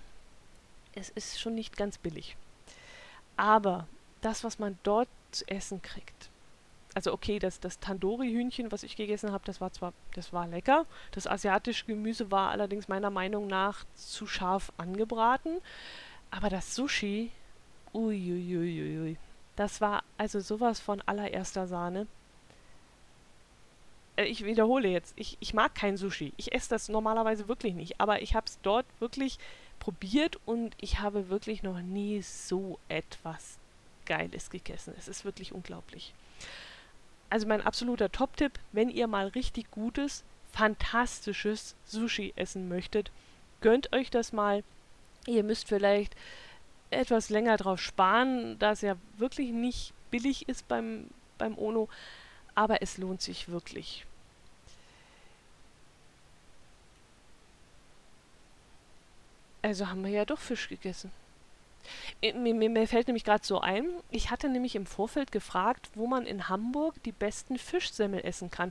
es 0.96 1.10
ist 1.10 1.40
schon 1.40 1.54
nicht 1.54 1.76
ganz 1.76 1.98
billig. 1.98 2.36
Aber 3.36 3.86
das, 4.22 4.42
was 4.42 4.58
man 4.58 4.78
dort 4.82 5.08
zu 5.30 5.46
essen 5.48 5.80
kriegt, 5.82 6.30
also 6.94 7.12
okay, 7.12 7.38
das, 7.38 7.60
das 7.60 7.78
Tandoori-Hühnchen, 7.78 8.72
was 8.72 8.82
ich 8.82 8.96
gegessen 8.96 9.30
habe, 9.30 9.44
das 9.44 9.60
war 9.60 9.70
zwar, 9.70 9.92
das 10.14 10.32
war 10.32 10.46
lecker. 10.46 10.86
Das 11.10 11.26
asiatische 11.26 11.84
Gemüse 11.84 12.30
war 12.30 12.50
allerdings 12.50 12.88
meiner 12.88 13.10
Meinung 13.10 13.46
nach 13.46 13.84
zu 13.94 14.26
scharf 14.26 14.72
angebraten. 14.78 15.58
Aber 16.30 16.48
das 16.48 16.74
Sushi, 16.74 17.30
uiuiuiui, 17.92 19.18
das 19.56 19.82
war 19.82 20.04
also 20.16 20.40
sowas 20.40 20.80
von 20.80 21.02
allererster 21.02 21.66
Sahne. 21.66 22.06
Äh, 24.16 24.24
ich 24.24 24.46
wiederhole 24.46 24.88
jetzt, 24.88 25.12
ich, 25.16 25.36
ich 25.40 25.52
mag 25.52 25.74
kein 25.74 25.98
Sushi. 25.98 26.32
Ich 26.38 26.54
esse 26.54 26.70
das 26.70 26.88
normalerweise 26.88 27.46
wirklich 27.46 27.74
nicht, 27.74 28.00
aber 28.00 28.22
ich 28.22 28.34
habe 28.34 28.46
es 28.46 28.58
dort 28.62 28.86
wirklich 29.00 29.38
probiert 29.78 30.38
und 30.44 30.74
ich 30.80 31.00
habe 31.00 31.28
wirklich 31.28 31.62
noch 31.62 31.80
nie 31.80 32.22
so 32.22 32.78
etwas 32.88 33.58
Geiles 34.04 34.50
gegessen. 34.50 34.94
Es 34.98 35.08
ist 35.08 35.24
wirklich 35.24 35.52
unglaublich. 35.52 36.14
Also 37.30 37.46
mein 37.46 37.60
absoluter 37.60 38.10
Top-Tipp, 38.10 38.52
wenn 38.72 38.88
ihr 38.88 39.06
mal 39.06 39.28
richtig 39.28 39.70
gutes, 39.70 40.24
fantastisches 40.52 41.74
Sushi 41.84 42.32
essen 42.36 42.68
möchtet, 42.68 43.10
gönnt 43.60 43.92
euch 43.92 44.10
das 44.10 44.32
mal. 44.32 44.62
Ihr 45.26 45.42
müsst 45.42 45.68
vielleicht 45.68 46.14
etwas 46.90 47.30
länger 47.30 47.56
drauf 47.56 47.80
sparen, 47.80 48.58
da 48.58 48.72
es 48.72 48.80
ja 48.80 48.96
wirklich 49.16 49.50
nicht 49.50 49.92
billig 50.10 50.48
ist 50.48 50.68
beim, 50.68 51.08
beim 51.36 51.58
Ono 51.58 51.88
aber 52.56 52.82
es 52.82 52.98
lohnt 52.98 53.22
sich 53.22 53.48
wirklich. 53.48 54.04
Also 59.66 59.88
haben 59.88 60.04
wir 60.04 60.12
ja 60.12 60.24
doch 60.24 60.38
Fisch 60.38 60.68
gegessen. 60.68 61.10
Äh, 62.22 62.34
mir, 62.34 62.54
mir, 62.54 62.70
mir 62.70 62.86
fällt 62.86 63.08
nämlich 63.08 63.24
gerade 63.24 63.44
so 63.44 63.60
ein, 63.60 63.88
ich 64.12 64.30
hatte 64.30 64.48
nämlich 64.48 64.76
im 64.76 64.86
Vorfeld 64.86 65.32
gefragt, 65.32 65.88
wo 65.96 66.06
man 66.06 66.24
in 66.24 66.48
Hamburg 66.48 66.94
die 67.02 67.10
besten 67.10 67.58
Fischsemmel 67.58 68.24
essen 68.24 68.52
kann. 68.52 68.70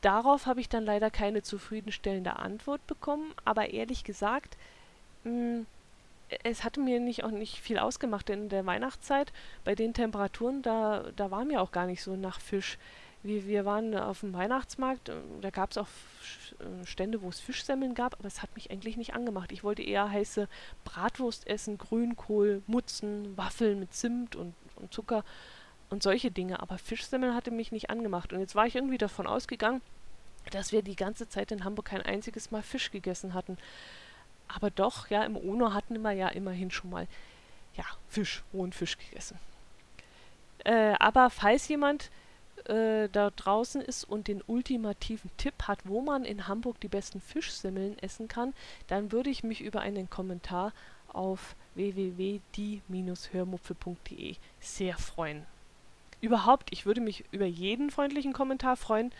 Darauf 0.00 0.46
habe 0.46 0.60
ich 0.60 0.68
dann 0.68 0.84
leider 0.84 1.10
keine 1.10 1.42
zufriedenstellende 1.42 2.36
Antwort 2.36 2.86
bekommen, 2.86 3.34
aber 3.44 3.70
ehrlich 3.70 4.04
gesagt, 4.04 4.56
mh, 5.24 5.32
hm, 5.32 5.66
es 6.44 6.62
hatte 6.62 6.78
mir 6.78 7.00
nicht 7.00 7.24
auch 7.24 7.32
nicht 7.32 7.58
viel 7.58 7.80
ausgemacht, 7.80 8.28
denn 8.28 8.44
in 8.44 8.48
der 8.48 8.66
Weihnachtszeit, 8.66 9.32
bei 9.64 9.74
den 9.74 9.92
Temperaturen, 9.92 10.62
da, 10.62 11.02
da 11.16 11.32
war 11.32 11.44
mir 11.44 11.60
auch 11.60 11.72
gar 11.72 11.86
nicht 11.86 12.04
so 12.04 12.14
nach 12.14 12.40
Fisch. 12.40 12.78
Wir, 13.22 13.46
wir 13.46 13.64
waren 13.64 13.94
auf 13.96 14.20
dem 14.20 14.32
Weihnachtsmarkt, 14.32 15.10
äh, 15.10 15.16
da 15.40 15.50
gab 15.50 15.72
es 15.72 15.78
auch 15.78 15.88
äh, 16.58 16.86
Stände, 16.86 17.22
wo 17.22 17.28
es 17.28 17.40
Fischsemmeln 17.40 17.94
gab, 17.94 18.14
aber 18.18 18.26
es 18.26 18.42
hat 18.42 18.54
mich 18.54 18.70
eigentlich 18.70 18.96
nicht 18.96 19.14
angemacht. 19.14 19.52
Ich 19.52 19.62
wollte 19.62 19.82
eher 19.82 20.10
heiße 20.10 20.48
Bratwurst 20.84 21.46
essen, 21.46 21.76
Grünkohl, 21.76 22.62
Mutzen, 22.66 23.36
Waffeln 23.36 23.78
mit 23.78 23.92
Zimt 23.92 24.36
und, 24.36 24.54
und 24.76 24.92
Zucker 24.92 25.24
und 25.90 26.02
solche 26.02 26.30
Dinge, 26.30 26.60
aber 26.60 26.78
Fischsemmeln 26.78 27.34
hatte 27.34 27.50
mich 27.50 27.72
nicht 27.72 27.90
angemacht. 27.90 28.32
Und 28.32 28.40
jetzt 28.40 28.54
war 28.54 28.66
ich 28.66 28.76
irgendwie 28.76 28.98
davon 28.98 29.26
ausgegangen, 29.26 29.82
dass 30.52 30.72
wir 30.72 30.82
die 30.82 30.96
ganze 30.96 31.28
Zeit 31.28 31.52
in 31.52 31.64
Hamburg 31.64 31.86
kein 31.86 32.02
einziges 32.02 32.50
Mal 32.50 32.62
Fisch 32.62 32.90
gegessen 32.90 33.34
hatten. 33.34 33.58
Aber 34.48 34.70
doch, 34.70 35.10
ja, 35.10 35.24
im 35.24 35.36
UNO 35.36 35.74
hatten 35.74 36.00
wir 36.00 36.12
ja 36.12 36.28
immerhin 36.28 36.70
schon 36.70 36.90
mal, 36.90 37.06
ja, 37.76 37.84
Fisch, 38.08 38.42
rohen 38.52 38.72
Fisch 38.72 38.96
gegessen. 38.98 39.38
Äh, 40.64 40.94
aber 40.98 41.30
falls 41.30 41.68
jemand 41.68 42.10
äh, 42.66 43.08
da 43.10 43.30
draußen 43.30 43.80
ist 43.80 44.04
und 44.04 44.28
den 44.28 44.42
ultimativen 44.46 45.30
Tipp 45.36 45.64
hat, 45.64 45.80
wo 45.84 46.00
man 46.00 46.24
in 46.24 46.46
Hamburg 46.48 46.80
die 46.80 46.88
besten 46.88 47.20
Fischsemmeln 47.20 47.98
essen 47.98 48.28
kann, 48.28 48.54
dann 48.88 49.12
würde 49.12 49.30
ich 49.30 49.44
mich 49.44 49.60
über 49.60 49.80
einen 49.80 50.10
Kommentar 50.10 50.72
auf 51.12 51.54
www.die-hörmupfe.de 51.74 54.36
sehr 54.60 54.98
freuen. 54.98 55.46
Überhaupt, 56.20 56.72
ich 56.72 56.86
würde 56.86 57.00
mich 57.00 57.24
über 57.30 57.46
jeden 57.46 57.90
freundlichen 57.90 58.32
Kommentar 58.32 58.76
freuen 58.76 59.12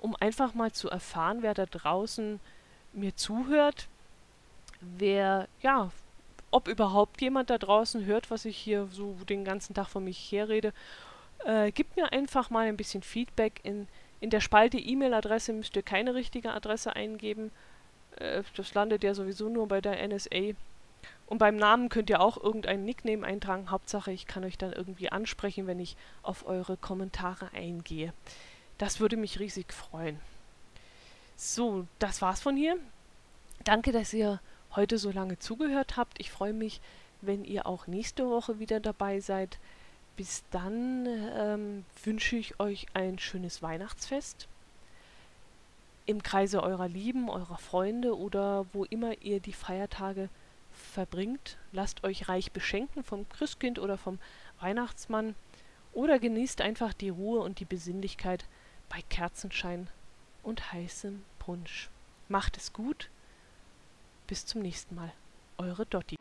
um 0.00 0.16
einfach 0.16 0.54
mal 0.54 0.72
zu 0.72 0.88
erfahren, 0.88 1.42
wer 1.42 1.54
da 1.54 1.66
draußen 1.66 2.40
mir 2.92 3.16
zuhört, 3.16 3.88
wer, 4.80 5.48
ja, 5.60 5.90
ob 6.50 6.68
überhaupt 6.68 7.20
jemand 7.20 7.50
da 7.50 7.58
draußen 7.58 8.04
hört, 8.04 8.30
was 8.30 8.44
ich 8.44 8.56
hier 8.56 8.88
so 8.90 9.16
den 9.28 9.44
ganzen 9.44 9.74
Tag 9.74 9.88
von 9.88 10.04
mich 10.04 10.32
herrede. 10.32 10.72
Äh, 11.44 11.72
gebt 11.72 11.96
mir 11.96 12.12
einfach 12.12 12.50
mal 12.50 12.66
ein 12.66 12.76
bisschen 12.76 13.02
Feedback. 13.02 13.60
In, 13.62 13.88
in 14.20 14.30
der 14.30 14.40
Spalte 14.40 14.78
E-Mail-Adresse 14.78 15.52
müsst 15.52 15.76
ihr 15.76 15.82
keine 15.82 16.14
richtige 16.14 16.52
Adresse 16.52 16.94
eingeben. 16.94 17.50
Äh, 18.16 18.42
das 18.56 18.74
landet 18.74 19.02
ja 19.02 19.14
sowieso 19.14 19.48
nur 19.48 19.68
bei 19.68 19.80
der 19.80 20.06
NSA. 20.06 20.54
Und 21.26 21.38
beim 21.38 21.56
Namen 21.56 21.88
könnt 21.88 22.10
ihr 22.10 22.20
auch 22.20 22.42
irgendeinen 22.42 22.84
Nickname 22.84 23.26
eintragen. 23.26 23.70
Hauptsache, 23.70 24.10
ich 24.12 24.26
kann 24.26 24.44
euch 24.44 24.58
dann 24.58 24.72
irgendwie 24.72 25.10
ansprechen, 25.10 25.66
wenn 25.66 25.78
ich 25.78 25.96
auf 26.22 26.46
eure 26.46 26.76
Kommentare 26.76 27.50
eingehe. 27.54 28.12
Das 28.78 28.98
würde 28.98 29.16
mich 29.16 29.38
riesig 29.38 29.72
freuen. 29.72 30.18
So, 31.36 31.86
das 31.98 32.20
war's 32.20 32.40
von 32.40 32.56
hier. 32.56 32.76
Danke, 33.64 33.92
dass 33.92 34.12
ihr 34.12 34.40
heute 34.74 34.98
so 34.98 35.10
lange 35.10 35.38
zugehört 35.38 35.96
habt. 35.96 36.18
Ich 36.20 36.30
freue 36.30 36.52
mich, 36.52 36.80
wenn 37.20 37.44
ihr 37.44 37.66
auch 37.66 37.86
nächste 37.86 38.28
Woche 38.28 38.58
wieder 38.58 38.80
dabei 38.80 39.20
seid. 39.20 39.58
Bis 40.20 40.44
dann 40.50 41.06
ähm, 41.06 41.86
wünsche 42.04 42.36
ich 42.36 42.60
euch 42.60 42.88
ein 42.92 43.18
schönes 43.18 43.62
Weihnachtsfest 43.62 44.48
im 46.04 46.22
Kreise 46.22 46.62
eurer 46.62 46.88
Lieben, 46.88 47.30
eurer 47.30 47.56
Freunde 47.56 48.14
oder 48.18 48.66
wo 48.74 48.84
immer 48.84 49.22
ihr 49.22 49.40
die 49.40 49.54
Feiertage 49.54 50.28
verbringt. 50.74 51.56
Lasst 51.72 52.04
euch 52.04 52.28
reich 52.28 52.52
beschenken 52.52 53.02
vom 53.02 53.26
Christkind 53.30 53.78
oder 53.78 53.96
vom 53.96 54.18
Weihnachtsmann 54.60 55.34
oder 55.94 56.18
genießt 56.18 56.60
einfach 56.60 56.92
die 56.92 57.08
Ruhe 57.08 57.40
und 57.40 57.58
die 57.58 57.64
Besinnlichkeit 57.64 58.44
bei 58.90 59.00
Kerzenschein 59.08 59.88
und 60.42 60.70
heißem 60.70 61.22
Punsch. 61.38 61.88
Macht 62.28 62.58
es 62.58 62.74
gut. 62.74 63.08
Bis 64.26 64.44
zum 64.44 64.60
nächsten 64.60 64.96
Mal. 64.96 65.14
Eure 65.62 65.84
Dotti. 65.84 66.16